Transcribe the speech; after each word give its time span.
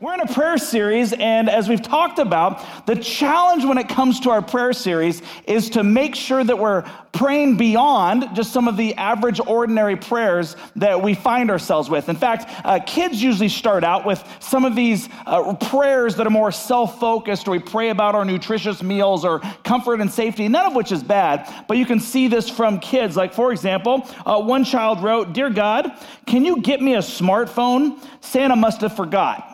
We're 0.00 0.14
in 0.14 0.20
a 0.20 0.32
prayer 0.32 0.58
series, 0.58 1.12
and 1.12 1.50
as 1.50 1.68
we've 1.68 1.82
talked 1.82 2.20
about, 2.20 2.86
the 2.86 2.94
challenge 2.94 3.64
when 3.64 3.78
it 3.78 3.88
comes 3.88 4.20
to 4.20 4.30
our 4.30 4.40
prayer 4.40 4.72
series 4.72 5.22
is 5.44 5.70
to 5.70 5.82
make 5.82 6.14
sure 6.14 6.44
that 6.44 6.56
we're 6.56 6.82
praying 7.10 7.56
beyond 7.56 8.36
just 8.36 8.52
some 8.52 8.68
of 8.68 8.76
the 8.76 8.94
average, 8.94 9.40
ordinary 9.44 9.96
prayers 9.96 10.54
that 10.76 11.02
we 11.02 11.14
find 11.14 11.50
ourselves 11.50 11.90
with. 11.90 12.08
In 12.08 12.14
fact, 12.14 12.48
uh, 12.64 12.78
kids 12.78 13.20
usually 13.20 13.48
start 13.48 13.82
out 13.82 14.06
with 14.06 14.22
some 14.38 14.64
of 14.64 14.76
these 14.76 15.08
uh, 15.26 15.56
prayers 15.56 16.14
that 16.14 16.28
are 16.28 16.30
more 16.30 16.52
self 16.52 17.00
focused, 17.00 17.48
or 17.48 17.50
we 17.50 17.58
pray 17.58 17.88
about 17.88 18.14
our 18.14 18.24
nutritious 18.24 18.84
meals 18.84 19.24
or 19.24 19.40
comfort 19.64 20.00
and 20.00 20.12
safety, 20.12 20.46
none 20.46 20.66
of 20.66 20.76
which 20.76 20.92
is 20.92 21.02
bad, 21.02 21.52
but 21.66 21.76
you 21.76 21.84
can 21.84 21.98
see 21.98 22.28
this 22.28 22.48
from 22.48 22.78
kids. 22.78 23.16
Like, 23.16 23.34
for 23.34 23.50
example, 23.50 24.06
uh, 24.24 24.40
one 24.40 24.62
child 24.62 25.02
wrote, 25.02 25.32
Dear 25.32 25.50
God, 25.50 25.90
can 26.24 26.44
you 26.44 26.60
get 26.60 26.80
me 26.80 26.94
a 26.94 26.98
smartphone? 26.98 27.98
Santa 28.20 28.54
must 28.54 28.80
have 28.82 28.94
forgot. 28.94 29.47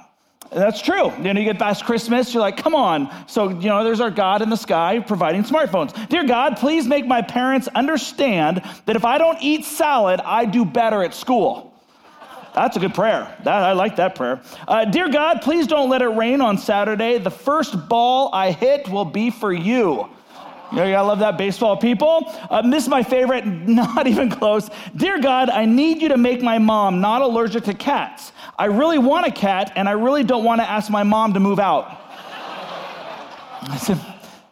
That's 0.51 0.81
true. 0.81 1.11
You 1.17 1.33
know, 1.33 1.41
you 1.41 1.45
get 1.45 1.59
past 1.59 1.85
Christmas, 1.85 2.33
you're 2.33 2.41
like, 2.41 2.57
come 2.57 2.75
on. 2.75 3.11
So, 3.27 3.49
you 3.49 3.69
know, 3.69 3.83
there's 3.83 4.01
our 4.01 4.11
God 4.11 4.41
in 4.41 4.51
the 4.51 4.57
sky 4.57 5.01
providing 5.01 5.43
smartphones. 5.43 6.09
Dear 6.09 6.25
God, 6.25 6.57
please 6.57 6.87
make 6.87 7.07
my 7.07 7.23
parents 7.23 7.69
understand 7.75 8.63
that 8.87 8.95
if 8.95 9.05
I 9.05 9.19
don't 9.19 9.39
eat 9.43 9.65
salad, 9.65 10.21
I 10.21 10.45
do 10.45 10.65
better 10.65 11.03
at 11.03 11.13
school. 11.13 11.73
That's 12.55 12.77
a 12.77 12.81
good 12.81 12.95
prayer. 12.95 13.37
That, 13.43 13.63
I 13.63 13.73
like 13.73 13.97
that 13.97 14.15
prayer. 14.15 14.41
Uh, 14.69 14.85
Dear 14.85 15.09
God, 15.09 15.43
please 15.43 15.67
don't 15.67 15.91
let 15.91 16.03
it 16.03 16.09
rain 16.09 16.41
on 16.41 16.57
Saturday. 16.57 17.19
The 17.19 17.31
first 17.31 17.89
ball 17.89 18.31
I 18.33 18.53
hit 18.53 18.89
will 18.89 19.05
be 19.05 19.31
for 19.31 19.53
you. 19.53 20.09
You 20.71 20.79
know, 20.79 20.85
I 20.85 21.01
love 21.03 21.19
that 21.19 21.37
baseball 21.37 21.77
people. 21.77 22.33
Um, 22.51 22.71
this 22.71 22.85
is 22.85 22.89
my 22.89 23.03
favorite, 23.03 23.45
not 23.47 24.07
even 24.07 24.31
close. 24.31 24.71
Dear 24.97 25.21
God, 25.21 25.51
I 25.51 25.65
need 25.65 26.01
you 26.01 26.09
to 26.09 26.17
make 26.17 26.43
my 26.43 26.59
mom 26.59 27.01
not 27.01 27.23
allergic 27.23 27.65
to 27.65 27.75
cats. 27.75 28.33
I 28.57 28.67
really 28.67 28.99
want 28.99 29.27
a 29.27 29.33
cat, 29.33 29.73
and 29.75 29.89
I 29.89 29.93
really 29.93 30.23
don't 30.23 30.45
want 30.45 30.61
to 30.61 30.69
ask 30.69 30.91
my 30.91 31.03
mom 31.03 31.35
to 31.35 31.41
move 31.41 31.59
out. 31.59 32.01
it's, 33.71 33.91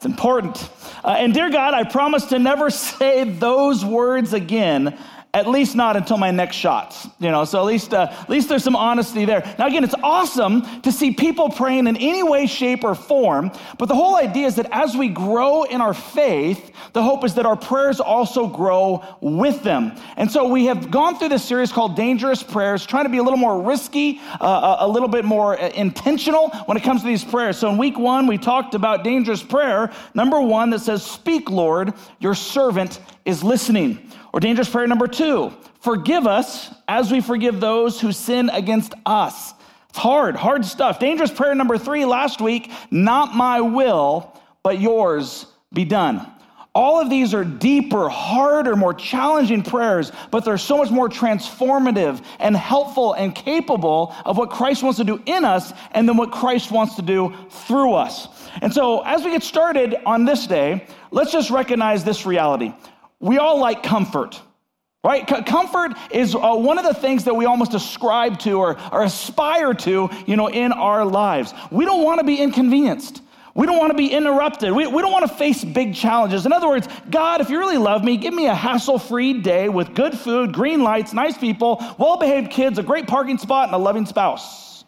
important. 0.04 0.68
Uh, 1.04 1.10
and 1.10 1.32
dear 1.32 1.48
God, 1.48 1.74
I 1.74 1.84
promise 1.84 2.26
to 2.26 2.38
never 2.38 2.70
say 2.88 3.22
those 3.24 3.84
words 3.84 4.32
again 4.32 4.98
at 5.34 5.48
least 5.48 5.74
not 5.74 5.96
until 5.96 6.18
my 6.18 6.30
next 6.30 6.56
shots 6.56 7.08
you 7.18 7.30
know 7.30 7.44
so 7.44 7.58
at 7.58 7.64
least 7.64 7.94
uh, 7.94 8.08
at 8.10 8.28
least 8.28 8.48
there's 8.48 8.62
some 8.62 8.76
honesty 8.76 9.24
there. 9.24 9.40
Now 9.58 9.66
again 9.66 9.82
it's 9.84 9.94
awesome 10.02 10.62
to 10.82 10.92
see 10.92 11.12
people 11.12 11.48
praying 11.48 11.86
in 11.86 11.96
any 11.96 12.22
way 12.22 12.46
shape 12.46 12.84
or 12.84 12.94
form 12.94 13.50
but 13.78 13.86
the 13.86 13.94
whole 13.94 14.16
idea 14.16 14.46
is 14.46 14.56
that 14.56 14.68
as 14.70 14.96
we 14.96 15.08
grow 15.08 15.62
in 15.62 15.80
our 15.80 15.94
faith 15.94 16.70
the 16.92 17.02
hope 17.02 17.24
is 17.24 17.34
that 17.34 17.46
our 17.46 17.56
prayers 17.56 18.00
also 18.00 18.46
grow 18.46 19.04
with 19.20 19.62
them. 19.62 19.92
And 20.16 20.30
so 20.30 20.48
we 20.48 20.66
have 20.66 20.90
gone 20.90 21.18
through 21.18 21.30
this 21.30 21.44
series 21.44 21.72
called 21.72 21.96
dangerous 21.96 22.42
prayers 22.42 22.84
trying 22.84 23.04
to 23.04 23.10
be 23.10 23.18
a 23.18 23.22
little 23.22 23.38
more 23.38 23.62
risky 23.62 24.20
uh, 24.40 24.76
a 24.80 24.88
little 24.88 25.08
bit 25.08 25.24
more 25.24 25.58
uh, 25.58 25.68
intentional 25.70 26.50
when 26.66 26.76
it 26.76 26.82
comes 26.82 27.00
to 27.00 27.06
these 27.06 27.24
prayers. 27.24 27.56
So 27.56 27.70
in 27.70 27.78
week 27.78 27.98
one 27.98 28.26
we 28.26 28.36
talked 28.36 28.74
about 28.74 29.04
dangerous 29.04 29.42
prayer. 29.42 29.90
Number 30.14 30.40
one 30.40 30.70
that 30.70 30.80
says 30.80 31.02
speak 31.02 31.50
lord 31.50 31.94
your 32.20 32.34
servant 32.34 33.00
is 33.24 33.42
listening 33.42 34.10
or 34.32 34.40
dangerous 34.40 34.68
prayer 34.68 34.86
number 34.86 35.06
two 35.06 35.52
forgive 35.80 36.26
us 36.26 36.72
as 36.88 37.10
we 37.10 37.20
forgive 37.20 37.60
those 37.60 38.00
who 38.00 38.12
sin 38.12 38.48
against 38.50 38.94
us. 39.04 39.52
It's 39.90 39.98
hard, 39.98 40.36
hard 40.36 40.64
stuff. 40.64 40.98
Dangerous 40.98 41.30
prayer 41.30 41.54
number 41.54 41.76
three 41.76 42.04
last 42.04 42.40
week 42.40 42.70
not 42.90 43.34
my 43.34 43.60
will, 43.60 44.32
but 44.62 44.80
yours 44.80 45.46
be 45.72 45.84
done. 45.84 46.26
All 46.74 46.98
of 46.98 47.10
these 47.10 47.34
are 47.34 47.44
deeper, 47.44 48.08
harder, 48.08 48.76
more 48.76 48.94
challenging 48.94 49.62
prayers, 49.62 50.10
but 50.30 50.42
they're 50.42 50.56
so 50.56 50.78
much 50.78 50.90
more 50.90 51.10
transformative 51.10 52.24
and 52.38 52.56
helpful 52.56 53.12
and 53.12 53.34
capable 53.34 54.14
of 54.24 54.38
what 54.38 54.48
Christ 54.48 54.82
wants 54.82 54.96
to 54.96 55.04
do 55.04 55.20
in 55.26 55.44
us 55.44 55.74
and 55.90 56.08
then 56.08 56.16
what 56.16 56.32
Christ 56.32 56.70
wants 56.70 56.94
to 56.94 57.02
do 57.02 57.34
through 57.50 57.92
us. 57.92 58.26
And 58.62 58.72
so, 58.72 59.02
as 59.02 59.22
we 59.22 59.32
get 59.32 59.42
started 59.42 59.96
on 60.06 60.24
this 60.24 60.46
day, 60.46 60.86
let's 61.10 61.30
just 61.30 61.50
recognize 61.50 62.04
this 62.04 62.24
reality 62.24 62.72
we 63.22 63.38
all 63.38 63.58
like 63.58 63.82
comfort, 63.82 64.38
right? 65.02 65.26
Comfort 65.46 65.96
is 66.10 66.34
uh, 66.34 66.54
one 66.56 66.76
of 66.76 66.84
the 66.84 66.92
things 66.92 67.24
that 67.24 67.34
we 67.34 67.46
almost 67.46 67.72
ascribe 67.72 68.38
to 68.40 68.58
or, 68.58 68.78
or 68.92 69.04
aspire 69.04 69.72
to, 69.72 70.10
you 70.26 70.36
know, 70.36 70.48
in 70.48 70.72
our 70.72 71.04
lives. 71.04 71.54
We 71.70 71.86
don't 71.86 72.02
want 72.02 72.20
to 72.20 72.26
be 72.26 72.36
inconvenienced. 72.36 73.22
We 73.54 73.66
don't 73.66 73.78
want 73.78 73.92
to 73.92 73.96
be 73.96 74.08
interrupted. 74.08 74.72
We, 74.72 74.86
we 74.86 75.02
don't 75.02 75.12
want 75.12 75.30
to 75.30 75.34
face 75.36 75.62
big 75.62 75.94
challenges. 75.94 76.46
In 76.46 76.52
other 76.52 76.68
words, 76.68 76.88
God, 77.10 77.40
if 77.40 77.48
you 77.48 77.58
really 77.58 77.76
love 77.76 78.02
me, 78.02 78.16
give 78.16 78.34
me 78.34 78.46
a 78.46 78.54
hassle 78.54 78.98
free 78.98 79.40
day 79.40 79.68
with 79.68 79.94
good 79.94 80.18
food, 80.18 80.52
green 80.52 80.82
lights, 80.82 81.12
nice 81.12 81.38
people, 81.38 81.76
well 81.98 82.16
behaved 82.16 82.50
kids, 82.50 82.78
a 82.78 82.82
great 82.82 83.06
parking 83.06 83.38
spot, 83.38 83.68
and 83.68 83.74
a 83.74 83.78
loving 83.78 84.06
spouse. 84.06 84.84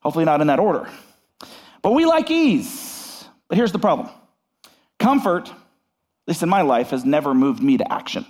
Hopefully, 0.00 0.24
not 0.24 0.40
in 0.40 0.46
that 0.48 0.58
order. 0.58 0.88
But 1.82 1.92
we 1.92 2.06
like 2.06 2.30
ease. 2.30 3.24
But 3.48 3.56
here's 3.56 3.72
the 3.72 3.78
problem 3.78 4.08
comfort 4.98 5.52
least 6.30 6.42
in 6.42 6.48
my 6.48 6.62
life, 6.62 6.90
has 6.90 7.04
never 7.04 7.34
moved 7.34 7.62
me 7.62 7.76
to 7.76 7.92
action. 7.92 8.24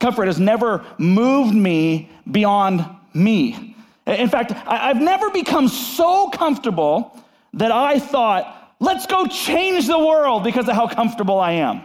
Comfort 0.00 0.26
has 0.26 0.40
never 0.40 0.84
moved 0.98 1.54
me 1.54 2.10
beyond 2.30 2.84
me. 3.14 3.76
In 4.06 4.28
fact, 4.28 4.52
I've 4.66 5.00
never 5.00 5.30
become 5.30 5.68
so 5.68 6.28
comfortable 6.30 7.16
that 7.54 7.70
I 7.70 8.00
thought, 8.00 8.74
let's 8.80 9.06
go 9.06 9.26
change 9.26 9.86
the 9.86 9.98
world 9.98 10.42
because 10.42 10.68
of 10.68 10.74
how 10.74 10.88
comfortable 10.88 11.38
I 11.38 11.52
am. 11.52 11.82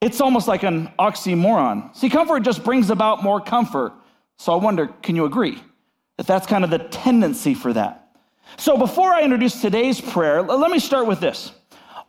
It's 0.00 0.20
almost 0.20 0.48
like 0.48 0.64
an 0.64 0.90
oxymoron. 0.98 1.96
See, 1.96 2.10
comfort 2.10 2.40
just 2.40 2.64
brings 2.64 2.90
about 2.90 3.22
more 3.22 3.40
comfort. 3.40 3.92
So 4.38 4.52
I 4.52 4.56
wonder, 4.56 4.88
can 4.88 5.14
you 5.14 5.24
agree 5.24 5.62
that 6.16 6.26
that's 6.26 6.48
kind 6.48 6.64
of 6.64 6.70
the 6.70 6.78
tendency 6.78 7.54
for 7.54 7.72
that? 7.72 8.10
So 8.56 8.76
before 8.76 9.12
I 9.12 9.22
introduce 9.22 9.60
today's 9.60 10.00
prayer, 10.00 10.42
let 10.42 10.70
me 10.70 10.80
start 10.80 11.06
with 11.06 11.20
this. 11.20 11.52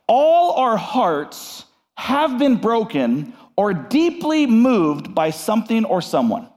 All 0.08 0.54
our 0.54 0.78
hearts 0.78 1.66
have 1.98 2.38
been 2.38 2.56
broken 2.56 3.34
or 3.56 3.74
deeply 3.74 4.46
moved 4.46 5.16
by 5.16 5.32
something 5.32 5.84
or 5.84 6.00
someone. 6.00 6.48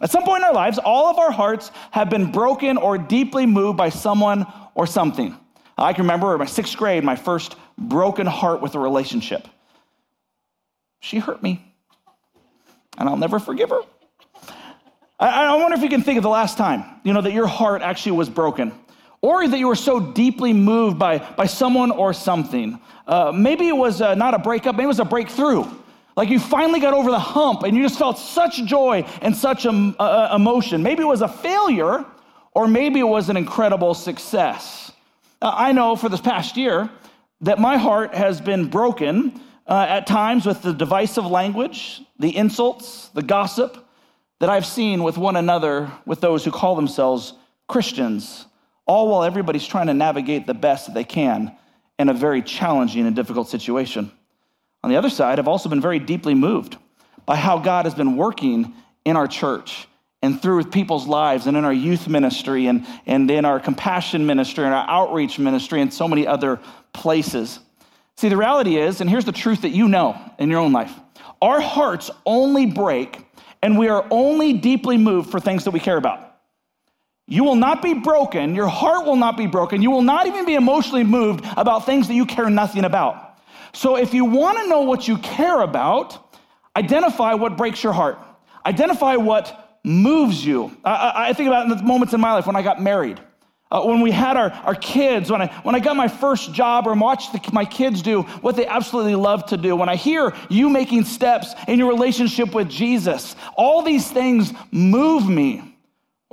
At 0.00 0.10
some 0.10 0.22
point 0.22 0.42
in 0.42 0.44
our 0.44 0.54
lives, 0.54 0.78
all 0.78 1.08
of 1.08 1.18
our 1.18 1.32
hearts 1.32 1.72
have 1.90 2.08
been 2.08 2.30
broken 2.30 2.76
or 2.78 2.96
deeply 2.96 3.44
moved 3.44 3.76
by 3.76 3.88
someone 3.88 4.46
or 4.74 4.86
something. 4.86 5.36
I 5.76 5.92
can 5.92 6.04
remember 6.04 6.32
in 6.32 6.38
my 6.38 6.46
sixth 6.46 6.76
grade, 6.76 7.02
my 7.02 7.16
first 7.16 7.56
broken 7.76 8.26
heart 8.26 8.62
with 8.62 8.76
a 8.76 8.78
relationship. 8.78 9.48
She 11.00 11.18
hurt 11.18 11.42
me, 11.42 11.64
and 12.96 13.08
I'll 13.08 13.16
never 13.16 13.40
forgive 13.40 13.70
her. 13.70 13.80
I, 15.18 15.56
wonder 15.56 15.76
if 15.76 15.82
you 15.82 15.88
can 15.88 16.02
think 16.02 16.18
of 16.18 16.22
the 16.22 16.28
last 16.28 16.56
time, 16.56 16.84
you 17.02 17.12
know, 17.12 17.20
that 17.20 17.32
your 17.32 17.46
heart 17.46 17.82
actually 17.82 18.12
was 18.12 18.28
broken 18.28 18.72
or 19.24 19.48
that 19.48 19.58
you 19.58 19.66
were 19.66 19.74
so 19.74 19.98
deeply 19.98 20.52
moved 20.52 20.98
by, 20.98 21.16
by 21.16 21.46
someone 21.46 21.90
or 21.90 22.12
something. 22.12 22.78
Uh, 23.06 23.32
maybe 23.34 23.66
it 23.66 23.74
was 23.74 24.02
uh, 24.02 24.14
not 24.14 24.34
a 24.34 24.38
breakup, 24.38 24.74
maybe 24.74 24.84
it 24.84 24.88
was 24.88 25.00
a 25.00 25.04
breakthrough. 25.04 25.64
Like 26.14 26.28
you 26.28 26.38
finally 26.38 26.78
got 26.78 26.92
over 26.92 27.10
the 27.10 27.18
hump 27.18 27.62
and 27.62 27.74
you 27.74 27.82
just 27.82 27.98
felt 27.98 28.18
such 28.18 28.62
joy 28.66 29.06
and 29.22 29.34
such 29.34 29.64
um, 29.64 29.96
uh, 29.98 30.34
emotion. 30.36 30.82
Maybe 30.82 31.00
it 31.00 31.06
was 31.06 31.22
a 31.22 31.28
failure, 31.28 32.04
or 32.52 32.68
maybe 32.68 33.00
it 33.00 33.08
was 33.08 33.30
an 33.30 33.38
incredible 33.38 33.94
success. 33.94 34.92
Uh, 35.40 35.54
I 35.56 35.72
know 35.72 35.96
for 35.96 36.10
this 36.10 36.20
past 36.20 36.58
year 36.58 36.90
that 37.40 37.58
my 37.58 37.78
heart 37.78 38.14
has 38.14 38.42
been 38.42 38.68
broken 38.68 39.40
uh, 39.66 39.86
at 39.88 40.06
times 40.06 40.44
with 40.44 40.60
the 40.60 40.74
divisive 40.74 41.24
language, 41.24 42.02
the 42.18 42.36
insults, 42.36 43.08
the 43.14 43.22
gossip 43.22 43.88
that 44.40 44.50
I've 44.50 44.66
seen 44.66 45.02
with 45.02 45.16
one 45.16 45.36
another 45.36 45.90
with 46.04 46.20
those 46.20 46.44
who 46.44 46.50
call 46.50 46.76
themselves 46.76 47.32
Christians 47.68 48.44
all 48.86 49.08
while 49.08 49.24
everybody's 49.24 49.66
trying 49.66 49.86
to 49.86 49.94
navigate 49.94 50.46
the 50.46 50.54
best 50.54 50.86
that 50.86 50.94
they 50.94 51.04
can 51.04 51.56
in 51.98 52.08
a 52.08 52.14
very 52.14 52.42
challenging 52.42 53.06
and 53.06 53.14
difficult 53.14 53.48
situation. 53.48 54.10
On 54.82 54.90
the 54.90 54.96
other 54.96 55.10
side, 55.10 55.38
I've 55.38 55.48
also 55.48 55.68
been 55.68 55.80
very 55.80 55.98
deeply 55.98 56.34
moved 56.34 56.76
by 57.24 57.36
how 57.36 57.58
God 57.58 57.86
has 57.86 57.94
been 57.94 58.16
working 58.16 58.74
in 59.04 59.16
our 59.16 59.26
church 59.26 59.88
and 60.22 60.40
through 60.40 60.64
people's 60.64 61.06
lives 61.06 61.46
and 61.46 61.56
in 61.56 61.64
our 61.64 61.72
youth 61.72 62.08
ministry 62.08 62.66
and, 62.66 62.86
and 63.06 63.30
in 63.30 63.44
our 63.44 63.60
compassion 63.60 64.26
ministry 64.26 64.64
and 64.64 64.74
our 64.74 64.88
outreach 64.88 65.38
ministry 65.38 65.80
and 65.80 65.92
so 65.92 66.08
many 66.08 66.26
other 66.26 66.60
places. 66.92 67.60
See, 68.16 68.28
the 68.28 68.36
reality 68.36 68.76
is, 68.76 69.00
and 69.00 69.10
here's 69.10 69.24
the 69.24 69.32
truth 69.32 69.62
that 69.62 69.70
you 69.70 69.88
know 69.88 70.18
in 70.38 70.50
your 70.50 70.60
own 70.60 70.72
life 70.72 70.92
our 71.42 71.60
hearts 71.60 72.10
only 72.24 72.64
break 72.64 73.18
and 73.62 73.78
we 73.78 73.88
are 73.88 74.06
only 74.10 74.54
deeply 74.54 74.96
moved 74.96 75.30
for 75.30 75.40
things 75.40 75.64
that 75.64 75.72
we 75.72 75.80
care 75.80 75.96
about. 75.96 76.33
You 77.26 77.44
will 77.44 77.54
not 77.54 77.80
be 77.82 77.94
broken. 77.94 78.54
Your 78.54 78.68
heart 78.68 79.06
will 79.06 79.16
not 79.16 79.36
be 79.36 79.46
broken. 79.46 79.80
You 79.80 79.90
will 79.90 80.02
not 80.02 80.26
even 80.26 80.44
be 80.44 80.54
emotionally 80.54 81.04
moved 81.04 81.44
about 81.56 81.86
things 81.86 82.06
that 82.08 82.14
you 82.14 82.26
care 82.26 82.50
nothing 82.50 82.84
about. 82.84 83.40
So, 83.72 83.96
if 83.96 84.14
you 84.14 84.24
want 84.24 84.58
to 84.58 84.68
know 84.68 84.82
what 84.82 85.08
you 85.08 85.18
care 85.18 85.60
about, 85.62 86.36
identify 86.76 87.34
what 87.34 87.56
breaks 87.56 87.82
your 87.82 87.92
heart. 87.92 88.18
Identify 88.64 89.16
what 89.16 89.78
moves 89.82 90.44
you. 90.44 90.76
I, 90.84 91.28
I 91.28 91.32
think 91.32 91.48
about 91.48 91.68
the 91.68 91.82
moments 91.82 92.14
in 92.14 92.20
my 92.20 92.32
life 92.32 92.46
when 92.46 92.56
I 92.56 92.62
got 92.62 92.80
married, 92.80 93.20
uh, 93.70 93.82
when 93.82 94.00
we 94.00 94.10
had 94.10 94.36
our, 94.36 94.50
our 94.50 94.74
kids, 94.74 95.30
when 95.30 95.42
I, 95.42 95.46
when 95.62 95.74
I 95.74 95.80
got 95.80 95.96
my 95.96 96.08
first 96.08 96.54
job 96.54 96.86
or 96.86 96.94
watched 96.94 97.32
the, 97.32 97.40
my 97.52 97.64
kids 97.64 98.00
do 98.00 98.22
what 98.22 98.54
they 98.54 98.66
absolutely 98.66 99.16
love 99.16 99.44
to 99.46 99.56
do, 99.56 99.74
when 99.74 99.88
I 99.88 99.96
hear 99.96 100.34
you 100.48 100.70
making 100.70 101.04
steps 101.04 101.54
in 101.66 101.78
your 101.78 101.88
relationship 101.88 102.54
with 102.54 102.68
Jesus. 102.68 103.34
All 103.56 103.82
these 103.82 104.10
things 104.10 104.52
move 104.70 105.28
me 105.28 105.73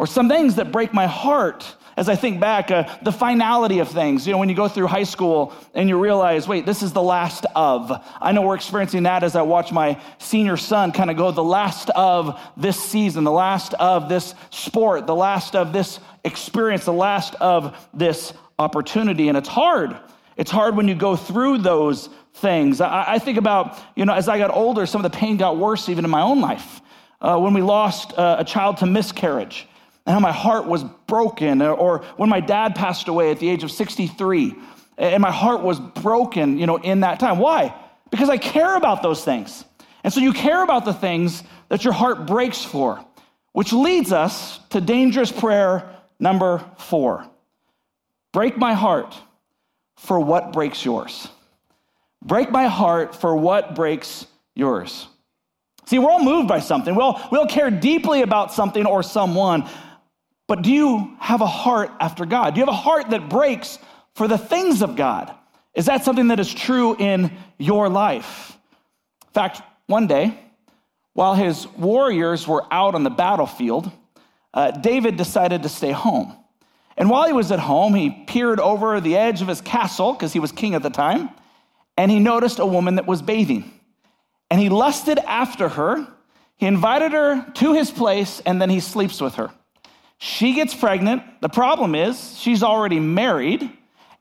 or 0.01 0.07
some 0.07 0.27
things 0.27 0.55
that 0.55 0.71
break 0.71 0.95
my 0.95 1.05
heart. 1.05 1.75
As 1.95 2.09
I 2.09 2.15
think 2.15 2.39
back, 2.39 2.71
uh, 2.71 2.91
the 3.03 3.11
finality 3.11 3.77
of 3.77 3.87
things, 3.87 4.25
you 4.25 4.33
know, 4.33 4.39
when 4.39 4.49
you 4.49 4.55
go 4.55 4.67
through 4.67 4.87
high 4.87 5.03
school 5.03 5.53
and 5.75 5.87
you 5.87 5.99
realize, 5.99 6.47
wait, 6.47 6.65
this 6.65 6.81
is 6.81 6.91
the 6.91 7.03
last 7.03 7.45
of. 7.55 7.91
I 8.19 8.31
know 8.31 8.41
we're 8.41 8.55
experiencing 8.55 9.03
that 9.03 9.23
as 9.23 9.35
I 9.35 9.43
watch 9.43 9.71
my 9.71 10.01
senior 10.17 10.57
son 10.57 10.91
kind 10.91 11.11
of 11.11 11.17
go 11.17 11.29
the 11.29 11.43
last 11.43 11.91
of 11.91 12.41
this 12.57 12.83
season, 12.83 13.25
the 13.25 13.31
last 13.31 13.75
of 13.75 14.09
this 14.09 14.33
sport, 14.49 15.05
the 15.05 15.13
last 15.13 15.55
of 15.55 15.71
this 15.71 15.99
experience, 16.23 16.85
the 16.85 16.93
last 16.93 17.35
of 17.35 17.77
this 17.93 18.33
opportunity. 18.57 19.27
And 19.27 19.37
it's 19.37 19.49
hard. 19.49 19.95
It's 20.35 20.49
hard 20.49 20.75
when 20.75 20.87
you 20.87 20.95
go 20.95 21.15
through 21.15 21.59
those 21.59 22.09
things. 22.33 22.81
I, 22.81 23.03
I 23.07 23.19
think 23.19 23.37
about, 23.37 23.77
you 23.95 24.05
know, 24.05 24.15
as 24.15 24.27
I 24.27 24.39
got 24.39 24.49
older, 24.49 24.87
some 24.87 25.05
of 25.05 25.11
the 25.11 25.15
pain 25.15 25.37
got 25.37 25.57
worse 25.57 25.89
even 25.89 26.05
in 26.05 26.09
my 26.09 26.21
own 26.21 26.41
life. 26.41 26.81
Uh, 27.21 27.37
when 27.37 27.53
we 27.53 27.61
lost 27.61 28.17
uh, 28.17 28.37
a 28.39 28.43
child 28.43 28.77
to 28.77 28.87
miscarriage, 28.87 29.67
and 30.05 30.13
how 30.13 30.19
my 30.19 30.31
heart 30.31 30.65
was 30.65 30.83
broken, 31.07 31.61
or, 31.61 31.99
when 32.17 32.29
my 32.29 32.39
dad 32.39 32.75
passed 32.75 33.07
away 33.07 33.31
at 33.31 33.39
the 33.39 33.49
age 33.49 33.63
of 33.63 33.71
63, 33.71 34.55
and 34.97 35.21
my 35.21 35.31
heart 35.31 35.61
was 35.61 35.79
broken, 35.79 36.57
you 36.57 36.65
know, 36.65 36.77
in 36.77 37.01
that 37.01 37.19
time. 37.19 37.37
Why? 37.39 37.73
Because 38.09 38.29
I 38.29 38.37
care 38.37 38.75
about 38.75 39.01
those 39.01 39.23
things. 39.23 39.63
And 40.03 40.11
so 40.11 40.19
you 40.19 40.33
care 40.33 40.63
about 40.63 40.85
the 40.85 40.93
things 40.93 41.43
that 41.69 41.83
your 41.83 41.93
heart 41.93 42.25
breaks 42.25 42.63
for, 42.63 43.03
which 43.53 43.73
leads 43.73 44.11
us 44.11 44.59
to 44.69 44.81
dangerous 44.81 45.31
prayer 45.31 45.89
number 46.19 46.63
four. 46.77 47.25
Break 48.31 48.57
my 48.57 48.73
heart 48.73 49.15
for 49.97 50.19
what 50.19 50.53
breaks 50.53 50.83
yours. 50.83 51.27
Break 52.23 52.51
my 52.51 52.67
heart 52.67 53.15
for 53.15 53.35
what 53.35 53.75
breaks 53.75 54.25
yours. 54.55 55.07
See, 55.85 55.99
we're 55.99 56.09
all 56.09 56.23
moved 56.23 56.47
by 56.47 56.59
something. 56.59 56.95
We 56.95 57.01
all, 57.01 57.21
we 57.31 57.37
all 57.37 57.47
care 57.47 57.69
deeply 57.69 58.21
about 58.21 58.53
something 58.53 58.85
or 58.85 59.03
someone. 59.03 59.67
But 60.51 60.63
do 60.63 60.69
you 60.73 61.15
have 61.17 61.39
a 61.39 61.47
heart 61.47 61.91
after 62.01 62.25
God? 62.25 62.53
Do 62.53 62.59
you 62.59 62.65
have 62.65 62.73
a 62.73 62.77
heart 62.77 63.11
that 63.11 63.29
breaks 63.29 63.79
for 64.15 64.27
the 64.27 64.37
things 64.37 64.81
of 64.81 64.97
God? 64.97 65.33
Is 65.73 65.85
that 65.85 66.03
something 66.03 66.27
that 66.27 66.41
is 66.41 66.53
true 66.53 66.93
in 66.99 67.31
your 67.57 67.87
life? 67.87 68.57
In 69.27 69.33
fact, 69.33 69.61
one 69.87 70.07
day, 70.07 70.37
while 71.13 71.35
his 71.35 71.69
warriors 71.69 72.49
were 72.49 72.65
out 72.69 72.95
on 72.95 73.05
the 73.05 73.09
battlefield, 73.09 73.89
uh, 74.53 74.71
David 74.71 75.15
decided 75.15 75.63
to 75.63 75.69
stay 75.69 75.91
home. 75.91 76.35
And 76.97 77.09
while 77.09 77.27
he 77.27 77.31
was 77.31 77.53
at 77.53 77.59
home, 77.59 77.93
he 77.93 78.09
peered 78.09 78.59
over 78.59 78.99
the 78.99 79.15
edge 79.15 79.41
of 79.41 79.47
his 79.47 79.61
castle, 79.61 80.11
because 80.11 80.33
he 80.33 80.41
was 80.41 80.51
king 80.51 80.75
at 80.75 80.83
the 80.83 80.89
time, 80.89 81.29
and 81.95 82.11
he 82.11 82.19
noticed 82.19 82.59
a 82.59 82.65
woman 82.65 82.95
that 82.95 83.07
was 83.07 83.21
bathing. 83.21 83.71
And 84.49 84.59
he 84.59 84.67
lusted 84.67 85.17
after 85.19 85.69
her. 85.69 86.05
He 86.57 86.65
invited 86.65 87.13
her 87.13 87.49
to 87.53 87.73
his 87.73 87.89
place, 87.89 88.41
and 88.45 88.61
then 88.61 88.69
he 88.69 88.81
sleeps 88.81 89.21
with 89.21 89.35
her. 89.35 89.49
She 90.23 90.53
gets 90.53 90.73
pregnant. 90.73 91.23
The 91.41 91.49
problem 91.49 91.95
is, 91.95 92.37
she's 92.37 92.63
already 92.63 92.99
married, 92.99 93.69